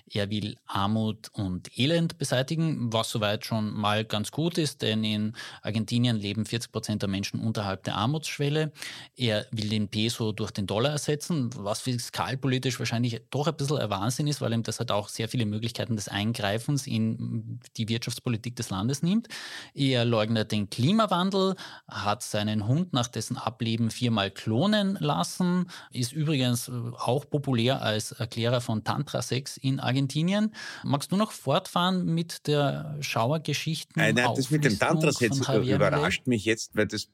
Er 0.10 0.30
will 0.30 0.56
Armut 0.66 1.30
und 1.34 1.78
Elend 1.78 2.18
beseitigen, 2.18 2.92
was 2.94 3.10
soweit 3.10 3.46
schon 3.46 3.74
mal 3.74 4.06
ganz 4.06 4.32
gut 4.32 4.58
ist, 4.58 4.82
denn 4.82 5.04
in 5.04 5.34
Argentinien 5.62 6.16
leben 6.16 6.46
40 6.46 6.72
Prozent 6.72 7.02
der 7.02 7.10
Menschen 7.10 7.40
unterhalb 7.40 7.84
der 7.84 7.96
Armutsschwelle. 7.96 8.72
Er 9.16 9.46
will 9.52 9.70
den 9.70 9.90
Peso 9.90 10.32
durch 10.32 10.52
den 10.52 10.66
Dollar 10.66 10.92
ersetzen, 10.92 11.50
was 11.56 11.82
fiskalpolitisch 11.82 12.80
wahrscheinlich 12.80 13.22
doch 13.30 13.48
ein 13.48 13.56
bisschen 13.56 13.78
ein 13.78 13.90
Wahnsinn 13.90 14.28
ist, 14.28 14.42
weil 14.42 14.54
ihm 14.54 14.64
das 14.64 14.77
das 14.78 14.80
hat 14.80 14.92
auch 14.92 15.10
sehr 15.10 15.28
viele 15.28 15.46
Möglichkeiten 15.46 15.96
des 15.96 16.08
Eingreifens 16.08 16.86
in 16.86 17.60
die 17.78 17.90
Wirtschaftspolitik 17.90 18.56
des 18.56 18.70
Landes 18.70 19.02
nimmt. 19.02 19.28
Er 19.74 20.06
leugnet 20.06 20.52
den 20.52 20.70
Klimawandel, 20.70 21.56
hat 21.88 22.22
seinen 22.22 22.68
Hund 22.68 22.94
nach 22.94 23.08
dessen 23.08 23.38
Ableben 23.38 23.90
viermal 23.90 24.30
klonen 24.30 24.98
lassen, 25.00 25.68
ist 25.92 26.14
übrigens 26.14 26.70
auch 26.70 27.28
populär 27.28 27.82
als 27.82 28.12
Erklärer 28.12 28.62
von 28.62 28.84
Tantra-Sex 28.84 29.58
in 29.58 29.80
Argentinien. 29.80 30.54
Magst 30.84 31.12
du 31.12 31.18
noch 31.18 31.32
fortfahren 31.32 32.06
mit 32.06 32.46
der 32.48 32.98
Schauergeschichte? 33.02 33.94
Nein, 33.96 34.16
nein, 34.16 34.30
das 34.36 34.52
mit 34.52 34.64
dem 34.64 34.78
Tantra-Sex 34.78 35.40
überrascht 35.40 36.28
mich 36.28 36.46
jetzt, 36.46 36.76
weil 36.76 36.88
das 36.88 37.08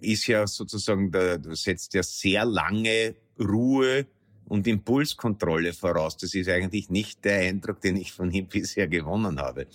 ist 0.00 0.26
ja 0.26 0.46
sozusagen, 0.46 1.12
da 1.12 1.36
setzt 1.54 1.94
ja 1.94 2.02
sehr 2.02 2.44
lange 2.44 3.14
Ruhe 3.38 4.06
und 4.48 4.66
Impulskontrolle 4.66 5.72
voraus. 5.72 6.16
Das 6.16 6.34
ist 6.34 6.48
eigentlich 6.48 6.90
nicht 6.90 7.24
der 7.24 7.40
Eindruck, 7.40 7.80
den 7.80 7.96
ich 7.96 8.12
von 8.12 8.30
ihm 8.30 8.46
bisher 8.52 8.88
gewonnen 8.88 9.40
habe. 9.40 9.66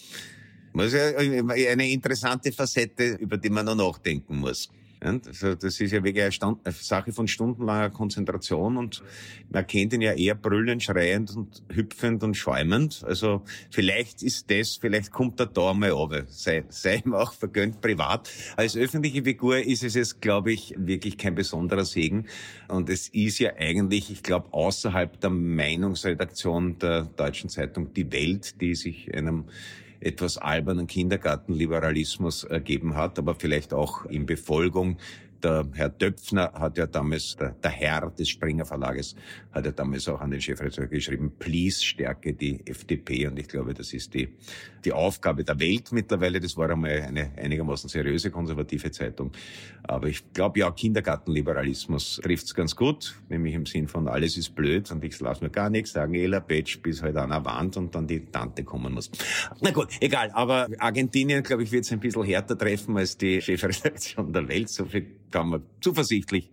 Das 0.73 0.93
ist 0.93 0.93
ja 0.93 1.17
eine 1.71 1.89
interessante 1.89 2.51
Facette, 2.51 3.15
über 3.15 3.37
die 3.37 3.49
man 3.49 3.65
noch 3.65 3.75
nachdenken 3.75 4.37
muss. 4.37 4.69
Also 5.01 5.55
das 5.55 5.79
ist 5.79 5.91
ja 5.91 6.03
wirklich 6.03 6.43
eine, 6.43 6.57
Sache 6.73 7.13
von 7.13 7.27
stundenlanger 7.27 7.89
Konzentration 7.89 8.77
und 8.77 9.01
man 9.49 9.65
kennt 9.65 9.93
ihn 9.93 10.01
ja 10.01 10.13
eher 10.13 10.35
brüllend, 10.35 10.83
schreiend 10.83 11.35
und 11.35 11.63
hüpfend 11.73 12.23
und 12.23 12.35
schäumend. 12.35 13.03
Also 13.05 13.43
vielleicht 13.71 14.21
ist 14.23 14.51
das, 14.51 14.75
vielleicht 14.75 15.11
kommt 15.11 15.39
er 15.39 15.45
da 15.45 15.73
mal 15.73 15.91
runter. 15.91 16.25
Sei, 16.27 16.65
sei 16.69 17.01
ihm 17.05 17.13
auch 17.13 17.33
vergönnt 17.33 17.79
privat. 17.81 18.29
Als 18.57 18.75
öffentliche 18.75 19.23
Figur 19.23 19.59
ist 19.59 19.83
es 19.83 19.95
jetzt, 19.95 20.21
glaube 20.21 20.51
ich, 20.51 20.75
wirklich 20.77 21.17
kein 21.17 21.35
besonderer 21.35 21.85
Segen. 21.85 22.25
Und 22.67 22.89
es 22.89 23.07
ist 23.09 23.39
ja 23.39 23.53
eigentlich, 23.57 24.11
ich 24.11 24.21
glaube, 24.21 24.51
außerhalb 24.51 25.19
der 25.21 25.29
Meinungsredaktion 25.29 26.77
der 26.79 27.03
Deutschen 27.03 27.49
Zeitung 27.49 27.93
Die 27.93 28.11
Welt, 28.11 28.59
die 28.61 28.75
sich 28.75 29.13
einem 29.15 29.45
etwas 29.99 30.37
albernen 30.37 30.87
Kindergartenliberalismus 30.87 32.43
ergeben 32.43 32.95
hat, 32.95 33.19
aber 33.19 33.35
vielleicht 33.35 33.73
auch 33.73 34.05
in 34.05 34.25
Befolgung 34.25 34.97
der 35.43 35.67
Herr 35.73 35.89
Döpfner 35.89 36.51
hat 36.53 36.77
ja 36.77 36.87
damals, 36.87 37.35
der, 37.35 37.51
der, 37.51 37.71
Herr 37.71 38.09
des 38.11 38.29
Springer 38.29 38.65
Verlages, 38.65 39.15
hat 39.51 39.65
ja 39.65 39.71
damals 39.71 40.07
auch 40.07 40.21
an 40.21 40.31
den 40.31 40.41
Chefredakteur 40.41 40.87
geschrieben, 40.87 41.31
please 41.39 41.83
stärke 41.83 42.33
die 42.33 42.65
FDP. 42.65 43.27
Und 43.27 43.39
ich 43.39 43.47
glaube, 43.47 43.73
das 43.73 43.93
ist 43.93 44.13
die, 44.13 44.29
die 44.85 44.93
Aufgabe 44.93 45.43
der 45.43 45.59
Welt 45.59 45.91
mittlerweile. 45.91 46.39
Das 46.39 46.57
war 46.57 46.69
einmal 46.69 47.01
eine 47.01 47.31
einigermaßen 47.37 47.89
seriöse 47.89 48.31
konservative 48.31 48.91
Zeitung. 48.91 49.31
Aber 49.83 50.07
ich 50.07 50.33
glaube 50.33 50.59
ja, 50.59 50.71
Kindergartenliberalismus 50.71 52.21
trifft's 52.23 52.53
ganz 52.53 52.75
gut, 52.75 53.15
nämlich 53.29 53.53
im 53.53 53.65
Sinn 53.65 53.87
von 53.87 54.07
alles 54.07 54.37
ist 54.37 54.55
blöd 54.55 54.91
und 54.91 55.03
ich 55.03 55.19
lasse 55.19 55.43
mir 55.43 55.49
gar 55.49 55.69
nichts 55.69 55.93
sagen, 55.93 56.13
Ela 56.13 56.39
Betsch 56.39 56.81
bis 56.81 57.01
halt 57.01 57.17
an 57.17 57.29
der 57.29 57.43
Wand 57.45 57.77
und 57.77 57.95
dann 57.95 58.07
die 58.07 58.25
Tante 58.25 58.63
kommen 58.63 58.93
muss. 58.93 59.09
Na 59.61 59.71
gut, 59.71 59.89
egal. 59.99 60.31
Aber 60.31 60.67
Argentinien, 60.77 61.43
glaube 61.43 61.63
ich, 61.63 61.71
wird 61.71 61.85
es 61.85 61.91
ein 61.91 61.99
bisschen 61.99 62.23
härter 62.23 62.57
treffen 62.57 62.97
als 62.97 63.17
die 63.17 63.41
Chefredaktion 63.41 64.31
der 64.31 64.47
Welt. 64.47 64.69
So 64.69 64.85
viel 64.85 65.07
kann 65.31 65.49
man 65.49 65.63
zuversichtlich 65.81 66.51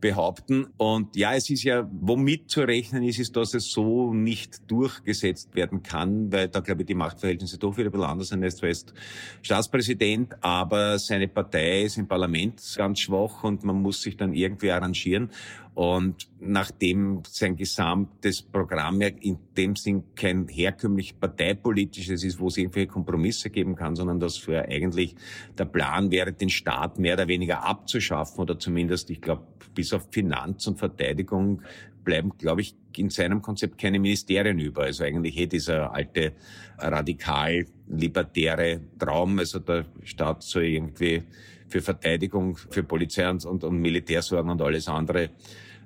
behaupten. 0.00 0.66
Und 0.76 1.16
ja, 1.16 1.34
es 1.34 1.50
ist 1.50 1.64
ja, 1.64 1.88
womit 2.00 2.50
zu 2.50 2.60
rechnen 2.60 3.02
ist, 3.02 3.18
ist, 3.18 3.36
dass 3.36 3.54
es 3.54 3.70
so 3.70 4.12
nicht 4.12 4.70
durchgesetzt 4.70 5.54
werden 5.54 5.82
kann, 5.82 6.32
weil 6.32 6.48
da, 6.48 6.60
glaube 6.60 6.82
ich, 6.82 6.86
die 6.86 6.94
Machtverhältnisse 6.94 7.58
doch 7.58 7.76
wieder 7.76 7.88
ein 7.88 7.92
bisschen 7.92 8.06
anders 8.06 8.28
sind. 8.28 8.42
Er 8.42 8.48
ist 8.48 8.58
zwar 8.58 8.68
jetzt 8.68 8.94
Staatspräsident, 9.42 10.36
aber 10.42 10.98
seine 10.98 11.28
Partei 11.28 11.82
ist 11.82 11.98
im 11.98 12.06
Parlament 12.06 12.62
ganz 12.76 13.00
schwach 13.00 13.44
und 13.44 13.64
man 13.64 13.82
muss 13.82 14.02
sich 14.02 14.16
dann 14.16 14.32
irgendwie 14.32 14.70
arrangieren. 14.70 15.30
Und 15.78 16.26
nachdem 16.40 17.22
sein 17.28 17.54
gesamtes 17.54 18.42
Programm 18.42 19.00
ja 19.00 19.10
in 19.20 19.38
dem 19.56 19.76
Sinn 19.76 20.02
kein 20.16 20.48
herkömmlich 20.48 21.20
parteipolitisches 21.20 22.24
ist, 22.24 22.40
wo 22.40 22.48
es 22.48 22.56
irgendwelche 22.56 22.88
Kompromisse 22.88 23.48
geben 23.48 23.76
kann, 23.76 23.94
sondern 23.94 24.18
dass 24.18 24.38
für 24.38 24.60
eigentlich 24.60 25.14
der 25.56 25.66
Plan 25.66 26.10
wäre, 26.10 26.32
den 26.32 26.50
Staat 26.50 26.98
mehr 26.98 27.14
oder 27.14 27.28
weniger 27.28 27.62
abzuschaffen 27.62 28.40
oder 28.40 28.58
zumindest, 28.58 29.08
ich 29.10 29.20
glaube, 29.20 29.46
bis 29.72 29.92
auf 29.92 30.08
Finanz 30.10 30.66
und 30.66 30.80
Verteidigung 30.80 31.62
bleiben, 32.02 32.32
glaube 32.36 32.62
ich, 32.62 32.74
in 32.96 33.10
seinem 33.10 33.40
Konzept 33.40 33.78
keine 33.78 34.00
Ministerien 34.00 34.58
über. 34.58 34.82
Also 34.82 35.04
eigentlich 35.04 35.38
eh 35.38 35.46
dieser 35.46 35.94
alte 35.94 36.32
radikal-libertäre 36.78 38.80
Traum, 38.98 39.38
also 39.38 39.60
der 39.60 39.86
Staat 40.02 40.42
soll 40.42 40.64
irgendwie 40.64 41.22
für 41.68 41.82
Verteidigung, 41.82 42.56
für 42.56 42.82
Polizei 42.82 43.30
und, 43.30 43.44
und, 43.44 43.62
und 43.62 43.80
Militär 43.80 44.22
sorgen 44.22 44.50
und 44.50 44.60
alles 44.60 44.88
andere 44.88 45.30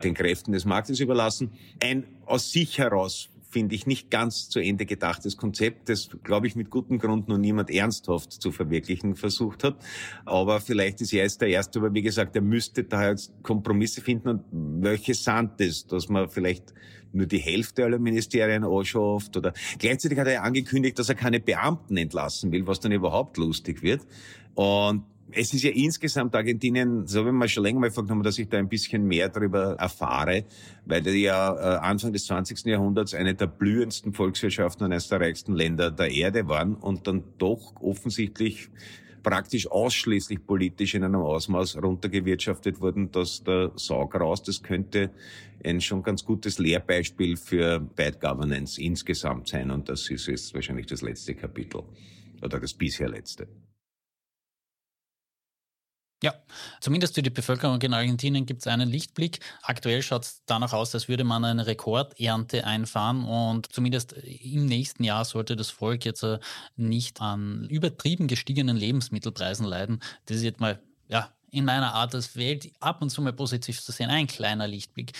den 0.04 0.14
Kräften 0.14 0.52
des 0.52 0.64
Marktes 0.64 1.00
überlassen. 1.00 1.52
Ein 1.80 2.04
aus 2.26 2.52
sich 2.52 2.78
heraus 2.78 3.30
finde 3.52 3.74
ich, 3.74 3.86
nicht 3.86 4.10
ganz 4.10 4.48
zu 4.48 4.60
Ende 4.60 4.86
gedachtes 4.86 5.36
Konzept, 5.36 5.90
das, 5.90 6.08
glaube 6.24 6.46
ich, 6.46 6.56
mit 6.56 6.70
gutem 6.70 6.98
Grund 6.98 7.28
noch 7.28 7.36
niemand 7.36 7.70
ernsthaft 7.70 8.32
zu 8.32 8.50
verwirklichen 8.50 9.14
versucht 9.14 9.62
hat. 9.62 9.76
Aber 10.24 10.60
vielleicht 10.60 11.02
ist 11.02 11.12
er 11.12 11.24
jetzt 11.24 11.42
der 11.42 11.48
Erste, 11.48 11.78
aber 11.78 11.92
wie 11.92 12.00
gesagt, 12.02 12.34
er 12.34 12.42
müsste 12.42 12.84
da 12.84 13.10
jetzt 13.10 13.30
Kompromisse 13.42 14.00
finden. 14.00 14.28
Und 14.28 14.44
welche 14.82 15.14
sind 15.14 15.50
das, 15.58 15.86
dass 15.86 16.08
man 16.08 16.30
vielleicht 16.30 16.72
nur 17.12 17.26
die 17.26 17.38
Hälfte 17.38 17.84
aller 17.84 17.98
Ministerien 17.98 18.64
anschafft 18.64 19.36
oder 19.36 19.52
gleichzeitig 19.78 20.18
hat 20.18 20.28
er 20.28 20.42
angekündigt, 20.42 20.98
dass 20.98 21.10
er 21.10 21.14
keine 21.14 21.40
Beamten 21.40 21.98
entlassen 21.98 22.50
will, 22.52 22.66
was 22.66 22.80
dann 22.80 22.92
überhaupt 22.92 23.36
lustig 23.36 23.82
wird. 23.82 24.00
Und 24.54 25.04
es 25.30 25.54
ist 25.54 25.62
ja 25.62 25.70
insgesamt 25.70 26.34
Argentinien, 26.34 27.06
so 27.06 27.26
ich 27.26 27.32
mir 27.32 27.48
schon 27.48 27.62
länger 27.62 27.80
mal 27.80 27.90
vorgenommen, 27.90 28.22
dass 28.22 28.38
ich 28.38 28.48
da 28.48 28.58
ein 28.58 28.68
bisschen 28.68 29.06
mehr 29.06 29.28
darüber 29.28 29.74
erfahre, 29.78 30.44
weil 30.84 31.02
die 31.02 31.22
ja 31.22 31.54
äh, 31.54 31.78
Anfang 31.78 32.12
des 32.12 32.26
20. 32.26 32.66
Jahrhunderts 32.66 33.14
eine 33.14 33.34
der 33.34 33.46
blühendsten 33.46 34.12
Volkswirtschaften 34.12 34.84
und 34.84 34.92
eines 34.92 35.08
der 35.08 35.20
reichsten 35.20 35.54
Länder 35.54 35.90
der 35.90 36.10
Erde 36.10 36.48
waren 36.48 36.74
und 36.74 37.06
dann 37.06 37.24
doch 37.38 37.74
offensichtlich 37.80 38.68
praktisch 39.22 39.70
ausschließlich 39.70 40.44
politisch 40.44 40.94
in 40.94 41.04
einem 41.04 41.20
Ausmaß 41.20 41.76
runtergewirtschaftet 41.82 42.80
wurden, 42.80 43.10
dass 43.12 43.42
der 43.44 43.70
Saug 43.76 44.14
raus, 44.16 44.42
das 44.42 44.62
könnte 44.62 45.10
ein 45.64 45.80
schon 45.80 46.02
ganz 46.02 46.24
gutes 46.24 46.58
Lehrbeispiel 46.58 47.36
für 47.36 47.78
Bad 47.80 48.20
Governance 48.20 48.82
insgesamt 48.82 49.48
sein 49.48 49.70
und 49.70 49.88
das 49.88 50.10
ist 50.10 50.26
jetzt 50.26 50.54
wahrscheinlich 50.54 50.86
das 50.86 51.02
letzte 51.02 51.34
Kapitel 51.34 51.84
oder 52.42 52.58
das 52.58 52.74
bisher 52.74 53.08
letzte. 53.08 53.46
Ja, 56.22 56.34
zumindest 56.80 57.16
für 57.16 57.22
die 57.22 57.30
Bevölkerung 57.30 57.82
in 57.82 57.94
Argentinien 57.94 58.46
gibt 58.46 58.60
es 58.60 58.68
einen 58.68 58.88
Lichtblick. 58.88 59.40
Aktuell 59.62 60.02
schaut 60.02 60.22
es 60.22 60.42
danach 60.46 60.72
aus, 60.72 60.94
als 60.94 61.08
würde 61.08 61.24
man 61.24 61.44
eine 61.44 61.66
Rekordernte 61.66 62.64
einfahren 62.64 63.24
und 63.24 63.72
zumindest 63.72 64.12
im 64.12 64.66
nächsten 64.66 65.02
Jahr 65.02 65.24
sollte 65.24 65.56
das 65.56 65.70
Volk 65.70 66.04
jetzt 66.04 66.22
äh, 66.22 66.38
nicht 66.76 67.20
an 67.20 67.66
übertrieben 67.68 68.28
gestiegenen 68.28 68.76
Lebensmittelpreisen 68.76 69.66
leiden. 69.66 70.00
Das 70.26 70.36
ist 70.36 70.44
jetzt 70.44 70.60
mal 70.60 70.80
ja, 71.08 71.28
in 71.52 71.66
meiner 71.66 71.94
Art 71.94 72.14
als 72.14 72.34
Welt 72.34 72.72
ab 72.80 73.02
und 73.02 73.10
zu 73.10 73.20
mal 73.20 73.32
positiv 73.32 73.80
zu 73.80 73.92
sehen, 73.92 74.08
ein 74.08 74.26
kleiner 74.26 74.66
Lichtblick. 74.66 75.12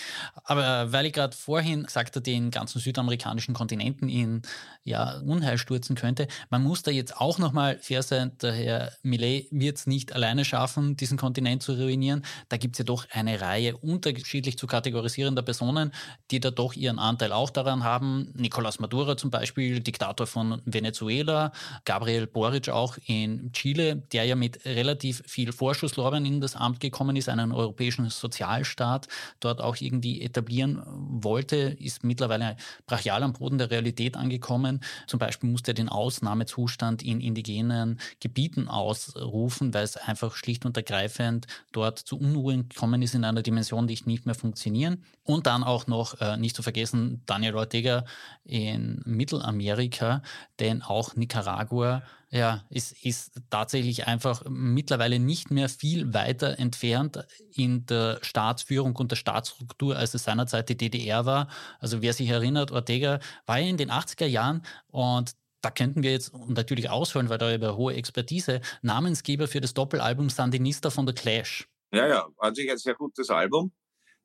Aber 0.43 0.91
weil 0.91 1.05
ich 1.05 1.13
gerade 1.13 1.37
vorhin 1.37 1.83
gesagt 1.83 2.15
habe, 2.15 2.23
den 2.23 2.49
ganzen 2.49 2.79
südamerikanischen 2.79 3.53
Kontinenten 3.53 4.09
in 4.09 4.41
ja, 4.83 5.19
Unheil 5.19 5.59
stürzen 5.59 5.95
könnte, 5.95 6.27
man 6.49 6.63
muss 6.63 6.81
da 6.81 6.89
jetzt 6.89 7.15
auch 7.17 7.37
nochmal 7.37 7.77
fair 7.79 8.01
sein, 8.01 8.31
der 8.41 8.51
Herr 8.51 8.91
Millet 9.03 9.47
wird 9.51 9.77
es 9.77 9.85
nicht 9.85 10.13
alleine 10.13 10.43
schaffen, 10.43 10.97
diesen 10.97 11.19
Kontinent 11.19 11.61
zu 11.61 11.73
ruinieren. 11.73 12.25
Da 12.49 12.57
gibt 12.57 12.75
es 12.75 12.79
ja 12.79 12.85
doch 12.85 13.05
eine 13.11 13.39
Reihe 13.39 13.77
unterschiedlich 13.77 14.57
zu 14.57 14.65
kategorisierender 14.65 15.43
Personen, 15.43 15.93
die 16.31 16.39
da 16.39 16.49
doch 16.49 16.73
ihren 16.73 16.97
Anteil 16.97 17.31
auch 17.31 17.51
daran 17.51 17.83
haben. 17.83 18.33
Nicolás 18.35 18.81
Maduro 18.81 19.13
zum 19.13 19.29
Beispiel, 19.29 19.81
Diktator 19.81 20.25
von 20.25 20.63
Venezuela, 20.65 21.51
Gabriel 21.85 22.25
Boric 22.25 22.69
auch 22.69 22.97
in 23.05 23.51
Chile, 23.53 23.97
der 24.11 24.25
ja 24.25 24.35
mit 24.35 24.65
relativ 24.65 25.21
viel 25.27 25.51
Vorschusslorbeeren 25.51 26.22
Jahren 26.23 26.33
in 26.33 26.41
das 26.41 26.55
Amt 26.55 26.79
gekommen 26.79 27.15
ist, 27.15 27.29
einen 27.29 27.51
europäischen 27.51 28.09
Sozialstaat 28.09 29.07
dort 29.39 29.61
auch 29.61 29.75
irgendwie 29.79 30.21
etablieren 30.21 30.81
wollte, 30.85 31.55
ist 31.79 32.03
mittlerweile 32.03 32.55
brachial 32.85 33.23
am 33.23 33.33
Boden 33.33 33.57
der 33.57 33.69
Realität 33.69 34.15
angekommen. 34.15 34.81
Zum 35.07 35.19
Beispiel 35.19 35.49
musste 35.49 35.71
er 35.71 35.75
den 35.75 35.89
Ausnahmezustand 35.89 37.03
in 37.03 37.21
indigenen 37.21 37.99
Gebieten 38.19 38.67
ausrufen, 38.67 39.73
weil 39.73 39.83
es 39.83 39.97
einfach 39.97 40.35
schlicht 40.35 40.65
und 40.65 40.77
ergreifend 40.77 41.47
dort 41.71 41.99
zu 41.99 42.17
Unruhen 42.19 42.69
gekommen 42.69 43.01
ist 43.01 43.15
in 43.15 43.25
einer 43.25 43.41
Dimension, 43.41 43.87
die 43.87 43.99
nicht 44.05 44.25
mehr 44.25 44.35
funktionieren. 44.35 45.03
Und 45.23 45.45
dann 45.45 45.63
auch 45.63 45.87
noch, 45.87 46.19
äh, 46.19 46.35
nicht 46.37 46.55
zu 46.55 46.63
vergessen, 46.63 47.21
Daniel 47.25 47.55
Ortega 47.55 48.03
in 48.43 49.01
Mittelamerika, 49.05 50.21
denn 50.59 50.81
auch 50.81 51.15
Nicaragua 51.15 52.03
ja, 52.33 52.63
ist, 52.71 53.05
ist 53.05 53.39
tatsächlich 53.51 54.07
einfach 54.07 54.43
mittlerweile 54.49 55.19
nicht 55.19 55.51
mehr 55.51 55.69
viel 55.69 56.15
weiter 56.15 56.57
entfernt 56.57 57.23
in 57.53 57.85
der 57.85 58.17
Staatsführung 58.23 58.95
und 58.95 59.11
der 59.11 59.17
Staatsstruktur, 59.17 59.95
als 59.95 60.15
es 60.15 60.23
seinerzeit 60.23 60.67
die 60.67 60.75
DDR 60.75 61.27
war. 61.27 61.47
Also 61.79 62.01
wer 62.01 62.11
sich 62.11 62.29
erinnert, 62.29 62.71
Ortega 62.71 63.19
war 63.45 63.59
ja 63.59 63.67
in 63.67 63.77
den 63.77 63.91
80er 63.91 64.25
Jahren 64.25 64.63
und 64.87 65.35
da 65.61 65.69
könnten 65.69 66.01
wir 66.01 66.11
jetzt 66.11 66.33
natürlich 66.47 66.89
ausholen, 66.89 67.29
weil 67.29 67.37
da 67.37 67.53
über 67.53 67.77
hohe 67.77 67.93
Expertise, 67.93 68.61
Namensgeber 68.81 69.47
für 69.47 69.61
das 69.61 69.75
Doppelalbum 69.75 70.29
Sandinista 70.29 70.89
von 70.89 71.05
The 71.05 71.13
Clash. 71.13 71.69
Ja, 71.91 72.07
ja, 72.07 72.27
an 72.39 72.55
sich 72.55 72.69
ein 72.69 72.79
sehr 72.79 72.95
gutes 72.95 73.29
Album. 73.29 73.71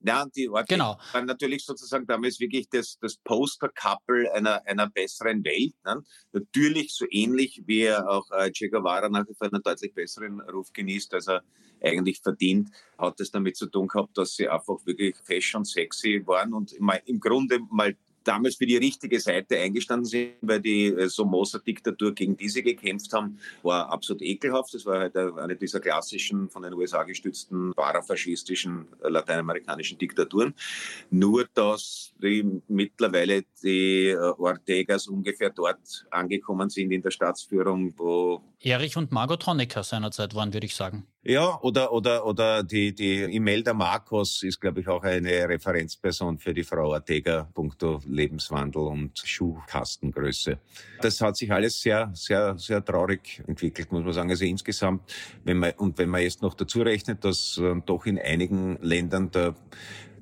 Ja, 0.01 0.25
die 0.27 0.49
Orte 0.49 0.75
genau. 0.75 0.97
waren 1.13 1.27
natürlich 1.27 1.65
sozusagen 1.65 2.07
damals 2.07 2.39
wirklich 2.39 2.69
das, 2.71 2.99
das 3.01 3.17
Poster-Couple 3.17 4.33
einer, 4.33 4.65
einer 4.65 4.89
besseren 4.89 5.45
Welt. 5.45 5.75
Ne? 5.85 6.03
Natürlich 6.33 6.95
so 6.95 7.05
ähnlich 7.11 7.63
wie 7.67 7.93
auch 7.93 8.31
äh, 8.31 8.51
Che 8.53 8.69
Guevara 8.69 9.09
nach 9.09 9.27
wie 9.29 9.35
vor 9.35 9.53
einen 9.53 9.63
deutlich 9.63 9.93
besseren 9.93 10.41
Ruf 10.43 10.73
genießt, 10.73 11.15
als 11.15 11.29
er 11.29 11.43
eigentlich 11.83 12.21
verdient, 12.21 12.71
hat 12.97 13.21
es 13.21 13.31
damit 13.31 13.57
zu 13.57 13.67
tun 13.67 13.89
gehabt, 13.89 14.17
dass 14.17 14.35
sie 14.35 14.49
einfach 14.49 14.85
wirklich 14.85 15.17
fashion 15.25 15.65
sexy 15.65 16.23
waren 16.27 16.53
und 16.53 16.73
im 16.73 17.21
Grunde 17.21 17.61
mal 17.71 17.97
damals 18.29 18.57
für 18.57 18.67
die 18.67 18.77
richtige 18.77 19.19
Seite 19.19 19.59
eingestanden 19.59 20.05
sind, 20.05 20.33
weil 20.43 20.61
die 20.61 20.87
äh, 20.87 21.09
Somoza-Diktatur, 21.09 22.15
gegen 22.15 22.37
die 22.37 22.49
sie 22.49 22.63
gekämpft 22.63 23.13
haben, 23.15 23.39
war 23.63 23.91
absolut 23.91 24.23
ekelhaft. 24.23 24.75
Das 24.75 24.85
war 24.85 25.01
halt 25.01 25.17
eine 25.17 25.57
dieser 25.57 25.81
klassischen, 25.81 26.51
von 26.51 26.63
den 26.63 26.75
USA 26.75 27.05
gestützten, 27.05 27.73
parafaschistischen 27.75 28.87
äh, 29.03 29.09
lateinamerikanischen 29.09 29.97
Diktaturen. 29.97 30.55
Nur, 31.11 31.47
dass 31.55 32.13
die, 32.23 32.61
mittlerweile 32.69 33.45
die 33.63 34.09
äh, 34.09 34.17
Ortegas 34.17 35.09
ungefähr 35.09 35.51
dort 35.51 36.07
angekommen 36.11 36.69
sind 36.69 36.93
in 36.93 37.01
der 37.01 37.11
Staatsführung, 37.11 37.95
wo 37.97 38.43
Erich 38.61 38.97
und 38.97 39.13
Margot 39.13 39.47
Honecker 39.47 39.85
seinerzeit 39.85 40.35
waren, 40.35 40.53
würde 40.53 40.67
ich 40.67 40.75
sagen. 40.75 41.07
Ja, 41.29 41.61
oder, 41.61 41.93
oder, 41.93 42.25
oder 42.25 42.63
die, 42.63 42.95
die 42.95 43.23
Imelda 43.25 43.75
Marcos 43.75 44.43
ist, 44.43 44.59
glaube 44.59 44.81
ich, 44.81 44.89
auch 44.89 45.03
eine 45.03 45.47
Referenzperson 45.47 46.39
für 46.39 46.55
die 46.55 46.65
Frau 46.65 46.89
Ortega, 46.89 47.47
punkto 47.53 48.01
Lebenswandel 48.07 48.81
und 48.81 49.19
Schuhkastengröße. 49.23 50.59
Das 51.03 51.21
hat 51.21 51.37
sich 51.37 51.53
alles 51.53 51.83
sehr, 51.83 52.11
sehr, 52.15 52.57
sehr 52.57 52.83
traurig 52.83 53.43
entwickelt, 53.47 53.93
muss 53.93 54.05
man 54.05 54.15
sagen. 54.15 54.31
Also 54.31 54.47
insgesamt, 54.47 55.03
wenn 55.45 55.59
man, 55.59 55.73
und 55.73 55.99
wenn 55.99 56.09
man 56.09 56.23
jetzt 56.23 56.41
noch 56.41 56.55
dazu 56.55 56.81
rechnet, 56.81 57.23
dass 57.23 57.59
äh, 57.59 57.75
doch 57.85 58.07
in 58.07 58.19
einigen 58.19 58.79
Ländern 58.81 59.31
der 59.31 59.55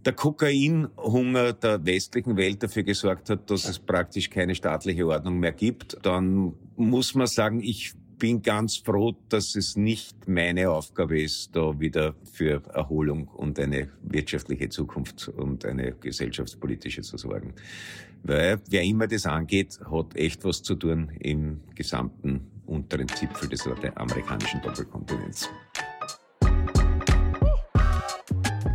der 0.05 0.12
Kokainhunger 0.12 1.53
der 1.53 1.85
westlichen 1.85 2.37
Welt 2.37 2.62
dafür 2.62 2.85
gesorgt 2.85 3.29
hat, 3.29 3.51
dass 3.51 3.69
es 3.69 3.81
praktisch 3.81 4.31
keine 4.31 4.55
staatliche 4.55 5.05
Ordnung 5.05 5.40
mehr 5.40 5.51
gibt, 5.51 5.99
dann 6.03 6.53
muss 6.77 7.16
man 7.16 7.27
sagen, 7.27 7.61
ich 7.61 7.95
bin 8.18 8.42
ganz 8.42 8.76
froh, 8.76 9.14
dass 9.29 9.55
es 9.57 9.76
nicht 9.76 10.29
meine 10.29 10.70
Aufgabe 10.70 11.20
ist, 11.20 11.55
da 11.55 11.79
wieder 11.79 12.14
für 12.33 12.62
Erholung 12.72 13.29
und 13.29 13.59
eine 13.59 13.88
wirtschaftliche 14.02 14.68
Zukunft 14.68 15.29
und 15.29 15.64
eine 15.64 15.92
gesellschaftspolitische 15.92 17.02
zu 17.02 17.16
sorgen. 17.16 17.55
Weil 18.22 18.61
wer 18.68 18.83
immer 18.83 19.07
das 19.07 19.26
angeht, 19.26 19.79
hat 19.90 20.16
echt 20.16 20.44
was 20.44 20.62
zu 20.62 20.74
tun 20.74 21.11
im 21.20 21.61
gesamten 21.74 22.50
unteren 22.66 23.09
Zipfel 23.09 23.48
des 23.48 23.66
amerikanischen 23.94 24.61
Doppelkontinents. 24.62 25.48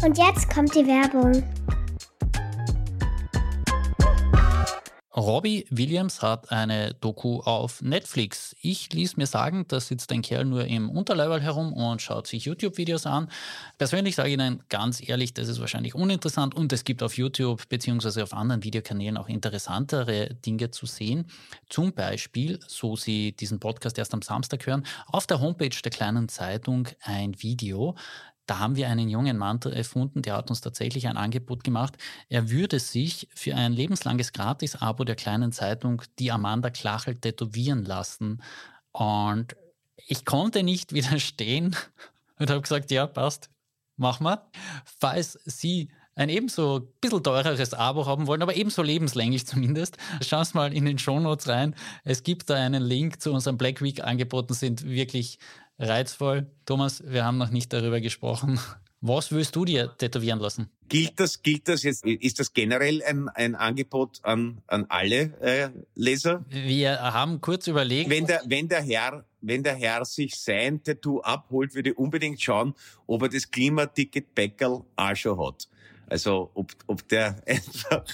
Und 0.04 0.18
jetzt 0.18 0.50
kommt 0.50 0.74
die 0.74 0.86
Werbung. 0.88 1.44
Robbie 5.22 5.68
Williams 5.70 6.24
hat 6.24 6.52
eine 6.52 6.96
Doku 6.96 7.42
auf 7.42 7.84
Netflix. 7.84 8.56
Ich 8.60 8.92
ließ 8.92 9.18
mir 9.18 9.28
sagen, 9.28 9.66
da 9.68 9.80
sitzt 9.80 10.12
ein 10.12 10.24
Kerl 10.24 10.46
nur 10.46 10.66
im 10.66 10.90
Unterleibel 10.90 11.40
herum 11.40 11.74
und 11.74 12.02
schaut 12.02 12.26
sich 12.26 12.46
YouTube-Videos 12.46 13.06
an. 13.06 13.30
Persönlich 13.78 14.16
sage 14.16 14.30
ich 14.30 14.34
Ihnen 14.34 14.64
ganz 14.70 15.08
ehrlich, 15.08 15.36
das 15.36 15.48
ist 15.48 15.60
wahrscheinlich 15.60 15.94
uninteressant 15.94 16.56
und 16.56 16.74
es 16.74 16.86
gibt 16.86 17.04
auf 17.04 17.18
YouTube 17.18 17.70
bzw. 17.70 18.24
auf 18.24 18.34
anderen 18.34 18.64
Videokanälen 18.64 19.16
auch 19.16 19.30
interessantere 19.30 20.34
Dinge 20.44 20.72
zu 20.72 20.88
sehen. 20.88 21.28
Zum 21.70 21.94
Beispiel, 21.94 22.60
so 22.66 22.96
Sie 22.96 23.34
diesen 23.34 23.60
Podcast 23.60 24.00
erst 24.00 24.16
am 24.16 24.24
Samstag 24.24 24.66
hören, 24.66 24.88
auf 25.06 25.28
der 25.28 25.40
Homepage 25.40 25.70
der 25.84 25.92
kleinen 25.92 26.30
Zeitung 26.30 26.88
ein 27.04 27.40
Video, 27.44 27.94
da 28.46 28.60
haben 28.60 28.76
wir 28.76 28.90
einen 28.90 29.10
jungen 29.10 29.38
Mann 29.38 29.60
erfunden, 29.62 30.22
der 30.22 30.36
hat 30.36 30.50
uns 30.50 30.62
tatsächlich 30.62 31.08
ein 31.08 31.18
Angebot 31.18 31.64
gemacht. 31.64 31.98
Er 32.30 32.50
würde 32.50 32.80
sich 32.80 33.28
für 33.34 33.56
ein 33.56 33.74
lebenslanges 33.74 34.34
Gratis-Abo 34.34 35.04
der 35.04 35.16
kleinen 35.16 35.52
Zeitung 35.52 36.02
die 36.20 36.32
Amanda 36.32 36.70
Klachel 36.70 37.16
tätowieren 37.16 37.86
lassen. 37.86 38.42
Und 38.92 39.56
ich 40.08 40.26
konnte 40.26 40.64
nicht 40.64 40.94
widerstehen 40.94 41.76
und 42.40 42.50
habe 42.50 42.62
gesagt, 42.62 42.92
ja, 42.92 43.08
passt, 43.08 43.50
mach 43.96 44.20
mal. 44.20 44.42
Falls 44.84 45.40
Sie 45.46 45.90
ein 46.16 46.30
ebenso 46.30 46.80
ein 46.80 46.88
bisschen 47.00 47.24
teureres 47.24 47.74
Abo 47.74 48.06
haben 48.06 48.28
wollen, 48.28 48.42
aber 48.42 48.56
ebenso 48.56 48.84
lebenslänglich 48.84 49.48
zumindest, 49.48 49.98
schauen 50.22 50.44
Sie 50.44 50.58
mal 50.58 50.74
in 50.74 50.86
den 50.86 50.98
Shownotes 50.98 51.48
rein. 51.48 51.76
Es 52.04 52.24
gibt 52.24 52.50
da 52.50 52.56
einen 52.56 52.84
Link 52.84 53.22
zu 53.22 53.32
unseren 53.32 53.58
Black 53.58 53.82
Week 53.82 54.04
Angeboten, 54.04 54.54
sind 54.54 54.86
wirklich 54.86 55.40
reizvoll. 55.82 56.48
Thomas, 56.66 57.04
wir 57.06 57.26
haben 57.26 57.38
noch 57.38 57.50
nicht 57.50 57.74
darüber 57.74 58.00
gesprochen. 58.00 58.60
Was 59.04 59.32
willst 59.32 59.56
du 59.56 59.66
dir 59.66 59.98
tätowieren 59.98 60.40
lassen? 60.40 60.70
Gilt 60.88 61.20
das, 61.20 61.42
gilt 61.42 61.68
das 61.68 61.82
jetzt, 61.82 62.06
ist 62.06 62.40
das 62.40 62.54
generell 62.54 63.02
ein, 63.02 63.30
ein 63.30 63.56
Angebot 63.56 64.20
an, 64.24 64.62
an 64.68 64.86
alle 64.90 65.34
äh, 65.42 65.70
Leser? 65.96 66.46
Wir 66.50 67.02
haben 67.02 67.42
kurz 67.42 67.66
überlegt. 67.66 68.12
Wenn 68.12 68.28
der, 68.28 68.44
wenn 68.46 68.68
der 68.68 68.84
Herr, 68.84 69.26
wenn 69.42 69.64
der 69.64 69.76
Herr 69.76 70.06
sich 70.06 70.36
sein 70.36 70.84
Tattoo 70.84 71.20
abholt, 71.22 71.74
würde 71.74 71.92
ich 71.92 71.98
unbedingt 71.98 72.40
schauen, 72.40 72.76
ob 73.08 73.24
er 73.24 73.30
das 73.30 73.50
Klimaticket 73.50 74.36
Bäckerl 74.36 74.84
auch 74.96 75.16
schon 75.16 75.40
hat. 75.40 75.68
Also, 76.06 76.52
ob, 76.54 76.72
ob 76.86 77.08
der 77.08 77.42
einfach 77.48 78.06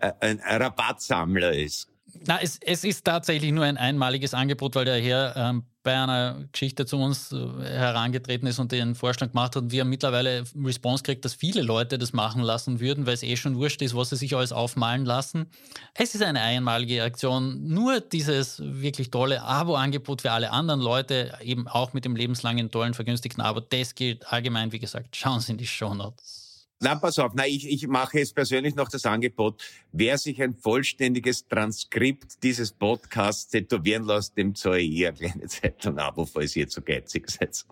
ein, 0.00 0.40
ein 0.40 0.62
Rabattsammler 0.62 1.52
ist. 1.52 1.88
Na, 2.26 2.40
es, 2.40 2.58
es 2.62 2.82
ist 2.82 3.04
tatsächlich 3.04 3.52
nur 3.52 3.64
ein 3.64 3.76
einmaliges 3.76 4.34
Angebot, 4.34 4.74
weil 4.74 4.86
der 4.86 5.00
Herr 5.00 5.36
ähm, 5.36 5.64
bei 5.86 5.96
einer 5.96 6.48
Geschichte 6.50 6.84
zu 6.84 6.96
uns 6.96 7.30
äh, 7.30 7.36
herangetreten 7.62 8.48
ist 8.48 8.58
und 8.58 8.72
den 8.72 8.96
Vorschlag 8.96 9.28
gemacht 9.28 9.54
hat 9.54 9.62
und 9.62 9.70
wir 9.70 9.82
haben 9.82 9.88
mittlerweile 9.88 10.42
Response 10.60 11.04
gekriegt, 11.04 11.24
dass 11.24 11.34
viele 11.34 11.62
Leute 11.62 11.96
das 11.96 12.12
machen 12.12 12.42
lassen 12.42 12.80
würden, 12.80 13.06
weil 13.06 13.14
es 13.14 13.22
eh 13.22 13.36
schon 13.36 13.54
wurscht 13.54 13.80
ist, 13.82 13.94
was 13.94 14.10
sie 14.10 14.16
sich 14.16 14.34
alles 14.34 14.50
aufmalen 14.50 15.04
lassen. 15.04 15.46
Es 15.94 16.16
ist 16.16 16.22
eine 16.22 16.40
einmalige 16.40 17.04
Aktion. 17.04 17.68
Nur 17.68 18.00
dieses 18.00 18.60
wirklich 18.60 19.12
tolle 19.12 19.42
Abo-Angebot 19.42 20.22
für 20.22 20.32
alle 20.32 20.50
anderen 20.50 20.80
Leute, 20.80 21.38
eben 21.40 21.68
auch 21.68 21.92
mit 21.92 22.04
dem 22.04 22.16
lebenslangen, 22.16 22.72
tollen, 22.72 22.92
vergünstigten 22.92 23.40
Abo, 23.40 23.60
das 23.60 23.94
gilt 23.94 24.26
allgemein, 24.32 24.72
wie 24.72 24.80
gesagt, 24.80 25.14
schauen 25.14 25.38
Sie 25.38 25.52
in 25.52 25.58
die 25.58 25.68
Show 25.68 25.94
Notes. 25.94 26.45
Na, 26.78 26.94
pass 26.94 27.18
auf, 27.18 27.32
na, 27.34 27.46
ich, 27.46 27.66
ich 27.66 27.86
mache 27.88 28.18
jetzt 28.18 28.34
persönlich 28.34 28.74
noch 28.74 28.90
das 28.90 29.06
Angebot. 29.06 29.62
Wer 29.92 30.18
sich 30.18 30.42
ein 30.42 30.54
vollständiges 30.54 31.48
Transkript 31.48 32.42
dieses 32.42 32.70
Podcasts 32.70 33.48
tätowieren 33.48 34.04
lässt, 34.04 34.36
dem 34.36 34.54
zahle 34.54 34.80
ich 34.80 35.06
eine 35.06 35.16
kleine 35.16 35.46
Zeitung 35.46 35.98
Abo, 35.98 36.26
falls 36.26 36.54
ihr 36.54 36.68
zu 36.68 36.82
geizig 36.82 37.30
seid. 37.30 37.64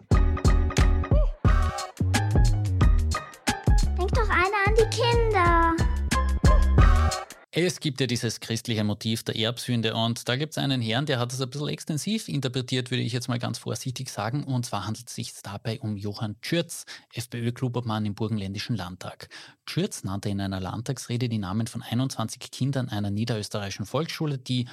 Denk 3.99 4.11
doch 4.13 4.31
einer 4.31 4.67
an 4.67 4.75
die 4.75 4.89
Kinder. 4.97 5.64
Es 7.57 7.79
gibt 7.79 8.01
ja 8.01 8.09
dieses 8.09 8.41
christliche 8.41 8.83
Motiv 8.83 9.23
der 9.23 9.37
Erbsünde 9.37 9.95
und 9.95 10.29
da 10.29 10.35
gibt 10.35 10.55
es 10.55 10.59
einen 10.59 10.81
Herrn, 10.81 11.07
der 11.07 11.21
hat 11.21 11.33
es 11.33 11.41
ein 11.41 11.49
bisschen 11.49 11.69
extensiv 11.69 12.27
interpretiert, 12.27 12.91
würde 12.91 13.05
ich 13.05 13.13
jetzt 13.13 13.29
mal 13.29 13.39
ganz 13.39 13.59
vorsichtig 13.59 14.09
sagen. 14.11 14.43
Und 14.43 14.67
zwar 14.67 14.89
handelt 14.89 15.07
es 15.07 15.15
sich 15.15 15.33
dabei 15.41 15.79
um 15.79 15.97
Johann 15.97 16.35
Schürz, 16.41 16.85
FPÖ-Klubobmann 17.13 18.07
im 18.07 18.17
Burgenländischen 18.17 18.75
Landtag. 18.75 19.29
Schürz 19.67 20.03
nannte 20.03 20.31
in 20.31 20.41
einer 20.41 20.59
Landtagsrede 20.59 21.29
die 21.29 21.39
Namen 21.39 21.69
von 21.69 21.83
21 21.83 22.41
Kindern 22.51 22.89
einer 22.89 23.13
niederösterreichischen 23.13 23.87
Volksschule, 23.87 24.37
die 24.37 24.67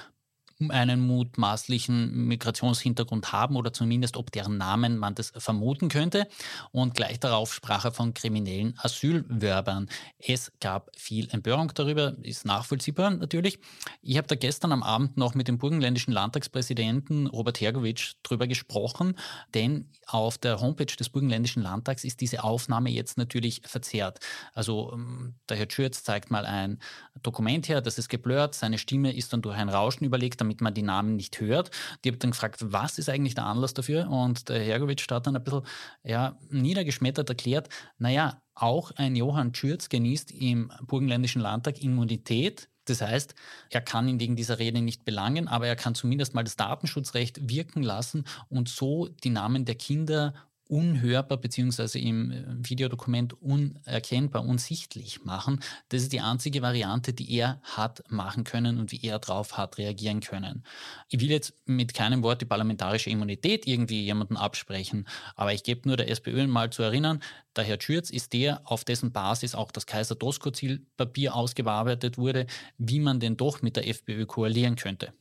einen 0.70 1.00
mutmaßlichen 1.00 2.26
Migrationshintergrund 2.26 3.32
haben 3.32 3.56
oder 3.56 3.72
zumindest 3.72 4.16
ob 4.16 4.30
deren 4.32 4.58
Namen 4.58 4.98
man 4.98 5.14
das 5.14 5.32
vermuten 5.36 5.88
könnte. 5.88 6.28
Und 6.70 6.94
gleich 6.94 7.20
darauf 7.20 7.52
sprach 7.52 7.84
er 7.84 7.92
von 7.92 8.14
kriminellen 8.14 8.74
Asylwerbern. 8.78 9.88
Es 10.18 10.52
gab 10.60 10.90
viel 10.96 11.28
Empörung 11.30 11.72
darüber, 11.74 12.16
ist 12.22 12.44
nachvollziehbar 12.44 13.10
natürlich. 13.10 13.58
Ich 14.02 14.16
habe 14.16 14.28
da 14.28 14.34
gestern 14.34 14.72
am 14.72 14.82
Abend 14.82 15.16
noch 15.16 15.34
mit 15.34 15.48
dem 15.48 15.58
burgenländischen 15.58 16.12
Landtagspräsidenten 16.12 17.26
Robert 17.26 17.60
Hergowitsch 17.60 18.14
drüber 18.22 18.46
gesprochen, 18.46 19.16
denn 19.54 19.88
auf 20.06 20.38
der 20.38 20.60
Homepage 20.60 20.86
des 20.86 21.08
burgenländischen 21.08 21.62
Landtags 21.62 22.04
ist 22.04 22.20
diese 22.20 22.44
Aufnahme 22.44 22.90
jetzt 22.90 23.18
natürlich 23.18 23.62
verzerrt. 23.64 24.20
Also 24.54 24.92
ähm, 24.92 25.34
der 25.48 25.56
Herr 25.56 25.70
Schürz 25.70 26.02
zeigt 26.02 26.30
mal 26.30 26.46
ein 26.46 26.78
Dokument 27.22 27.68
her, 27.68 27.80
das 27.80 27.98
ist 27.98 28.08
geblurrt, 28.08 28.54
seine 28.54 28.78
Stimme 28.78 29.14
ist 29.14 29.32
dann 29.32 29.42
durch 29.42 29.56
ein 29.56 29.68
Rauschen 29.68 30.04
überlegt, 30.04 30.40
damit 30.40 30.51
man 30.60 30.74
die 30.74 30.82
Namen 30.82 31.16
nicht 31.16 31.40
hört. 31.40 31.70
Die 32.04 32.08
habe 32.08 32.18
dann 32.18 32.30
gefragt, 32.30 32.58
was 32.60 32.98
ist 32.98 33.08
eigentlich 33.08 33.34
der 33.34 33.46
Anlass 33.46 33.74
dafür? 33.74 34.08
Und 34.10 34.48
der 34.48 34.60
Hergovic 34.60 35.04
hat 35.10 35.26
dann 35.26 35.36
ein 35.36 35.44
bisschen 35.44 35.62
ja, 36.04 36.38
niedergeschmettert 36.50 37.28
erklärt, 37.28 37.68
naja, 37.98 38.42
auch 38.54 38.90
ein 38.92 39.16
Johann 39.16 39.54
Schürz 39.54 39.88
genießt 39.88 40.30
im 40.32 40.70
Burgenländischen 40.86 41.40
Landtag 41.40 41.82
Immunität. 41.82 42.68
Das 42.84 43.00
heißt, 43.00 43.34
er 43.70 43.80
kann 43.80 44.08
ihn 44.08 44.20
wegen 44.20 44.36
dieser 44.36 44.58
Rede 44.58 44.80
nicht 44.80 45.04
belangen, 45.04 45.48
aber 45.48 45.68
er 45.68 45.76
kann 45.76 45.94
zumindest 45.94 46.34
mal 46.34 46.42
das 46.42 46.56
Datenschutzrecht 46.56 47.48
wirken 47.48 47.82
lassen 47.82 48.24
und 48.48 48.68
so 48.68 49.08
die 49.08 49.30
Namen 49.30 49.64
der 49.64 49.76
Kinder 49.76 50.34
unhörbar 50.72 51.36
beziehungsweise 51.36 51.98
im 51.98 52.30
äh, 52.30 52.44
Videodokument 52.48 53.34
unerkennbar, 53.42 54.42
unsichtlich 54.42 55.22
machen. 55.22 55.60
Das 55.90 56.00
ist 56.00 56.14
die 56.14 56.22
einzige 56.22 56.62
Variante, 56.62 57.12
die 57.12 57.30
er 57.30 57.60
hat 57.62 58.02
machen 58.08 58.44
können 58.44 58.78
und 58.78 58.90
wie 58.90 59.02
er 59.02 59.18
darauf 59.18 59.58
hat 59.58 59.76
reagieren 59.76 60.20
können. 60.20 60.64
Ich 61.10 61.20
will 61.20 61.30
jetzt 61.30 61.54
mit 61.66 61.92
keinem 61.92 62.22
Wort 62.22 62.40
die 62.40 62.46
parlamentarische 62.46 63.10
Immunität 63.10 63.66
irgendwie 63.66 64.02
jemanden 64.02 64.38
absprechen, 64.38 65.06
aber 65.36 65.52
ich 65.52 65.62
gebe 65.62 65.86
nur 65.86 65.98
der 65.98 66.10
SPÖ 66.10 66.46
mal 66.46 66.70
zu 66.70 66.82
erinnern, 66.82 67.22
der 67.54 67.64
Herr 67.64 67.78
Schürz 67.78 68.08
ist 68.08 68.32
der, 68.32 68.62
auf 68.64 68.82
dessen 68.84 69.12
Basis 69.12 69.54
auch 69.54 69.72
das 69.72 69.84
Kaiser-Dosko-Zielpapier 69.84 71.34
ausgearbeitet 71.34 72.16
wurde, 72.16 72.46
wie 72.78 72.98
man 72.98 73.20
denn 73.20 73.36
doch 73.36 73.60
mit 73.60 73.76
der 73.76 73.86
FPÖ 73.86 74.24
koalieren 74.24 74.76
könnte 74.76 75.12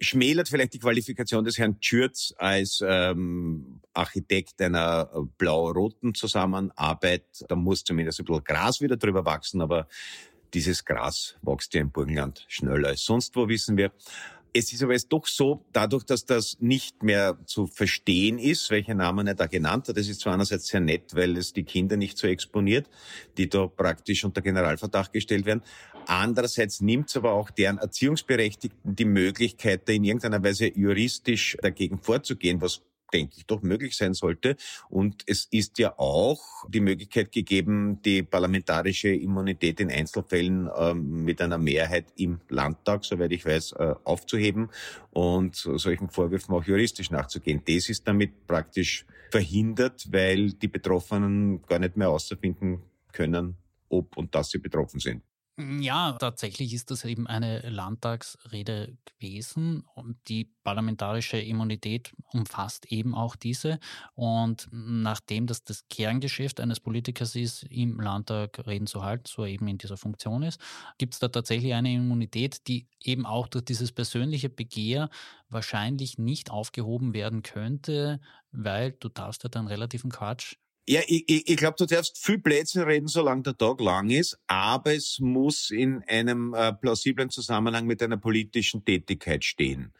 schmälert 0.00 0.48
vielleicht 0.48 0.74
die 0.74 0.78
Qualifikation 0.78 1.44
des 1.44 1.58
Herrn 1.58 1.76
Schürz 1.80 2.34
als 2.36 2.82
ähm, 2.86 3.80
Architekt 3.92 4.60
einer 4.60 5.10
blau-roten 5.38 6.14
Zusammenarbeit. 6.14 7.24
Da 7.48 7.56
muss 7.56 7.84
zumindest 7.84 8.20
ein 8.20 8.24
bisschen 8.26 8.44
Gras 8.44 8.80
wieder 8.80 8.96
drüber 8.96 9.24
wachsen, 9.24 9.60
aber 9.60 9.88
dieses 10.54 10.84
Gras 10.84 11.36
wächst 11.42 11.74
ja 11.74 11.80
im 11.80 11.90
Burgenland 11.90 12.44
schneller 12.48 12.88
als 12.88 13.04
sonst 13.04 13.36
wo, 13.36 13.48
wissen 13.48 13.76
wir. 13.76 13.92
Es 14.52 14.72
ist 14.72 14.82
aber 14.82 14.94
jetzt 14.94 15.12
doch 15.12 15.26
so, 15.26 15.66
dadurch, 15.72 16.04
dass 16.04 16.24
das 16.24 16.56
nicht 16.60 17.02
mehr 17.02 17.36
zu 17.44 17.66
verstehen 17.66 18.38
ist, 18.38 18.70
welche 18.70 18.94
Namen 18.94 19.26
er 19.26 19.34
da 19.34 19.46
genannt 19.46 19.88
hat, 19.88 19.98
das 19.98 20.08
ist 20.08 20.22
zwar 20.22 20.32
einerseits 20.32 20.68
sehr 20.68 20.80
nett, 20.80 21.14
weil 21.14 21.36
es 21.36 21.52
die 21.52 21.64
Kinder 21.64 21.98
nicht 21.98 22.16
so 22.16 22.26
exponiert, 22.26 22.88
die 23.36 23.50
da 23.50 23.66
praktisch 23.66 24.24
unter 24.24 24.40
Generalverdacht 24.40 25.12
gestellt 25.12 25.44
werden. 25.44 25.62
Andererseits 26.06 26.80
nimmt 26.80 27.08
es 27.08 27.16
aber 27.16 27.32
auch 27.32 27.50
deren 27.50 27.78
Erziehungsberechtigten 27.78 28.94
die 28.94 29.04
Möglichkeit, 29.04 29.88
da 29.88 29.92
in 29.92 30.04
irgendeiner 30.04 30.42
Weise 30.42 30.68
juristisch 30.74 31.56
dagegen 31.60 31.98
vorzugehen, 31.98 32.60
was 32.60 32.82
denke 33.12 33.34
ich, 33.36 33.46
doch 33.46 33.62
möglich 33.62 33.96
sein 33.96 34.14
sollte. 34.14 34.56
Und 34.88 35.22
es 35.26 35.46
ist 35.50 35.78
ja 35.78 35.98
auch 35.98 36.40
die 36.68 36.80
Möglichkeit 36.80 37.32
gegeben, 37.32 38.00
die 38.02 38.22
parlamentarische 38.22 39.08
Immunität 39.08 39.80
in 39.80 39.90
Einzelfällen 39.90 40.68
ähm, 40.76 41.24
mit 41.24 41.40
einer 41.40 41.58
Mehrheit 41.58 42.06
im 42.16 42.40
Landtag, 42.48 43.04
soweit 43.04 43.32
ich 43.32 43.44
weiß, 43.44 43.72
äh, 43.72 43.94
aufzuheben 44.04 44.70
und 45.10 45.56
solchen 45.56 46.08
Vorwürfen 46.10 46.54
auch 46.54 46.64
juristisch 46.64 47.10
nachzugehen. 47.10 47.62
Das 47.66 47.88
ist 47.88 48.06
damit 48.06 48.46
praktisch 48.46 49.06
verhindert, 49.30 50.06
weil 50.10 50.52
die 50.52 50.68
Betroffenen 50.68 51.62
gar 51.62 51.78
nicht 51.78 51.96
mehr 51.96 52.10
auszufinden 52.10 52.82
können, 53.12 53.56
ob 53.88 54.16
und 54.16 54.34
dass 54.34 54.50
sie 54.50 54.58
betroffen 54.58 55.00
sind. 55.00 55.22
Hm, 55.58 55.80
ja, 55.80 56.12
tatsächlich 56.18 56.74
ist 56.74 56.90
das 56.90 57.04
eben 57.06 57.26
eine 57.26 57.60
Landtagsrede 57.70 58.98
gewesen 59.06 59.84
und 59.94 60.18
die 60.28 60.52
parlamentarische 60.64 61.38
Immunität 61.38 62.12
umfasst 62.32 62.92
eben 62.92 63.14
auch 63.14 63.36
diese. 63.36 63.78
Und 64.14 64.68
nachdem 64.70 65.46
das 65.46 65.64
das 65.64 65.88
Kerngeschäft 65.88 66.60
eines 66.60 66.78
Politikers 66.80 67.34
ist, 67.36 67.62
im 67.64 67.98
Landtag 68.00 68.66
Reden 68.66 68.86
zu 68.86 69.02
halten, 69.02 69.24
so 69.26 69.46
eben 69.46 69.66
in 69.68 69.78
dieser 69.78 69.96
Funktion 69.96 70.42
ist, 70.42 70.60
gibt 70.98 71.14
es 71.14 71.20
da 71.20 71.28
tatsächlich 71.28 71.72
eine 71.72 71.94
Immunität, 71.94 72.66
die 72.68 72.86
eben 73.02 73.24
auch 73.24 73.48
durch 73.48 73.64
dieses 73.64 73.92
persönliche 73.92 74.50
Begehr 74.50 75.08
wahrscheinlich 75.48 76.18
nicht 76.18 76.50
aufgehoben 76.50 77.14
werden 77.14 77.42
könnte, 77.42 78.20
weil 78.52 78.92
du 78.92 79.08
darfst 79.08 79.42
ja 79.44 79.48
dann 79.48 79.68
relativen 79.68 80.10
Quatsch 80.10 80.56
ja, 80.88 81.00
ich, 81.06 81.48
ich, 81.48 81.56
glaube, 81.56 81.76
du 81.78 81.86
darfst 81.86 82.16
viel 82.16 82.38
Plätzchen 82.38 82.82
reden, 82.82 83.08
solange 83.08 83.42
der 83.42 83.58
Tag 83.58 83.80
lang 83.80 84.08
ist, 84.10 84.38
aber 84.46 84.94
es 84.94 85.18
muss 85.18 85.70
in 85.70 86.04
einem 86.04 86.54
äh, 86.54 86.72
plausiblen 86.72 87.28
Zusammenhang 87.28 87.86
mit 87.86 88.02
einer 88.02 88.16
politischen 88.16 88.84
Tätigkeit 88.84 89.44
stehen. 89.44 89.92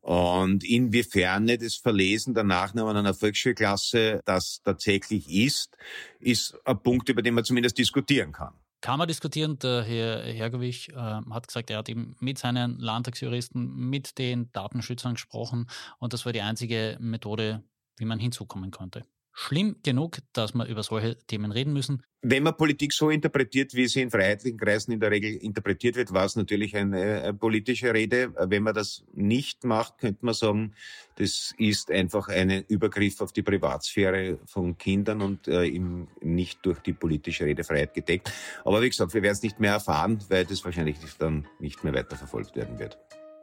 Und 0.00 0.64
inwiefern 0.64 1.46
das 1.46 1.76
Verlesen 1.76 2.34
der 2.34 2.44
Nachnamen 2.44 2.96
einer 2.96 3.14
Volksschulklasse 3.14 4.20
das 4.24 4.60
tatsächlich 4.62 5.30
ist, 5.30 5.76
ist 6.18 6.58
ein 6.64 6.82
Punkt, 6.82 7.08
über 7.08 7.22
den 7.22 7.34
man 7.34 7.44
zumindest 7.44 7.78
diskutieren 7.78 8.32
kann. 8.32 8.54
Kann 8.80 8.98
man 8.98 9.08
diskutieren. 9.08 9.58
Der 9.60 9.82
Herr 9.82 10.24
Hergowich 10.24 10.90
äh, 10.90 10.94
hat 10.96 11.46
gesagt, 11.46 11.70
er 11.70 11.78
hat 11.78 11.88
eben 11.88 12.16
mit 12.18 12.38
seinen 12.38 12.78
Landtagsjuristen, 12.80 13.88
mit 13.88 14.18
den 14.18 14.50
Datenschützern 14.52 15.14
gesprochen 15.14 15.68
und 16.00 16.12
das 16.12 16.26
war 16.26 16.32
die 16.32 16.42
einzige 16.42 16.98
Methode, 17.00 17.62
wie 17.96 18.04
man 18.04 18.18
hinzukommen 18.18 18.72
konnte 18.72 19.04
schlimm 19.34 19.76
genug, 19.82 20.18
dass 20.32 20.54
wir 20.54 20.64
über 20.66 20.82
solche 20.82 21.18
Themen 21.26 21.50
reden 21.50 21.72
müssen. 21.72 22.02
Wenn 22.22 22.44
man 22.44 22.56
Politik 22.56 22.92
so 22.92 23.10
interpretiert, 23.10 23.74
wie 23.74 23.86
sie 23.86 24.00
in 24.00 24.10
freiheitlichen 24.10 24.58
Kreisen 24.58 24.92
in 24.92 25.00
der 25.00 25.10
Regel 25.10 25.34
interpretiert 25.34 25.96
wird, 25.96 26.14
war 26.14 26.24
es 26.24 26.36
natürlich 26.36 26.74
eine, 26.74 27.22
eine 27.22 27.34
politische 27.34 27.92
Rede. 27.92 28.32
Wenn 28.48 28.62
man 28.62 28.72
das 28.72 29.04
nicht 29.12 29.64
macht, 29.64 29.98
könnte 29.98 30.24
man 30.24 30.34
sagen, 30.34 30.72
das 31.16 31.52
ist 31.58 31.90
einfach 31.90 32.28
ein 32.28 32.64
Übergriff 32.68 33.20
auf 33.20 33.32
die 33.32 33.42
Privatsphäre 33.42 34.38
von 34.46 34.78
Kindern 34.78 35.20
und 35.20 35.48
äh, 35.48 35.64
im, 35.64 36.08
nicht 36.22 36.64
durch 36.64 36.78
die 36.78 36.94
politische 36.94 37.44
Redefreiheit 37.44 37.92
gedeckt. 37.92 38.32
Aber 38.64 38.80
wie 38.80 38.88
gesagt, 38.88 39.12
wir 39.12 39.22
werden 39.22 39.34
es 39.34 39.42
nicht 39.42 39.60
mehr 39.60 39.72
erfahren, 39.72 40.18
weil 40.28 40.46
das 40.46 40.64
wahrscheinlich 40.64 40.96
dann 41.18 41.46
nicht 41.58 41.84
mehr 41.84 41.92
weiterverfolgt 41.92 42.56
werden 42.56 42.78
wird. 42.78 42.96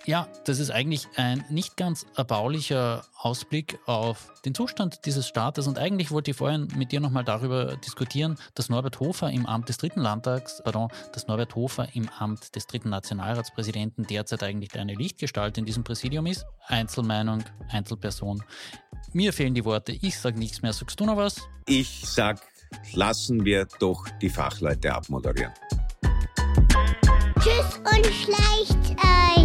Ja, 0.05 0.27
das 0.45 0.59
ist 0.59 0.71
eigentlich 0.71 1.07
ein 1.15 1.45
nicht 1.49 1.77
ganz 1.77 2.05
erbaulicher 2.15 3.05
Ausblick 3.17 3.79
auf 3.85 4.33
den 4.45 4.55
Zustand 4.55 5.05
dieses 5.05 5.27
Staates. 5.27 5.67
Und 5.67 5.77
eigentlich 5.77 6.09
wollte 6.09 6.31
ich 6.31 6.37
vorhin 6.37 6.67
mit 6.75 6.91
dir 6.91 6.99
nochmal 6.99 7.23
darüber 7.23 7.77
diskutieren, 7.77 8.35
dass 8.55 8.69
Norbert 8.69 8.99
Hofer 8.99 9.29
im 9.29 9.45
Amt 9.45 9.69
des 9.69 9.77
dritten 9.77 10.01
Landtags, 10.01 10.61
pardon, 10.63 10.89
dass 11.13 11.27
Norbert 11.27 11.55
Hofer 11.55 11.87
im 11.93 12.09
Amt 12.09 12.55
des 12.55 12.65
dritten 12.65 12.89
Nationalratspräsidenten 12.89 14.07
derzeit 14.07 14.41
eigentlich 14.41 14.77
eine 14.77 14.95
Lichtgestalt 14.95 15.59
in 15.59 15.65
diesem 15.65 15.83
Präsidium 15.83 16.25
ist. 16.25 16.45
Einzelmeinung, 16.65 17.43
Einzelperson. 17.69 18.43
Mir 19.13 19.33
fehlen 19.33 19.53
die 19.53 19.65
Worte. 19.65 19.91
Ich 19.91 20.17
sage 20.17 20.39
nichts 20.39 20.63
mehr. 20.63 20.73
Sagst 20.73 20.99
du 20.99 21.05
noch 21.05 21.17
was? 21.17 21.41
Ich 21.67 22.03
sag, 22.05 22.41
lassen 22.93 23.45
wir 23.45 23.67
doch 23.79 24.07
die 24.21 24.29
Fachleute 24.29 24.93
abmoderieren. 24.93 25.53
Tschüss 27.39 27.77
und 27.77 28.05
schleicht 28.05 28.91
euch. 29.03 29.40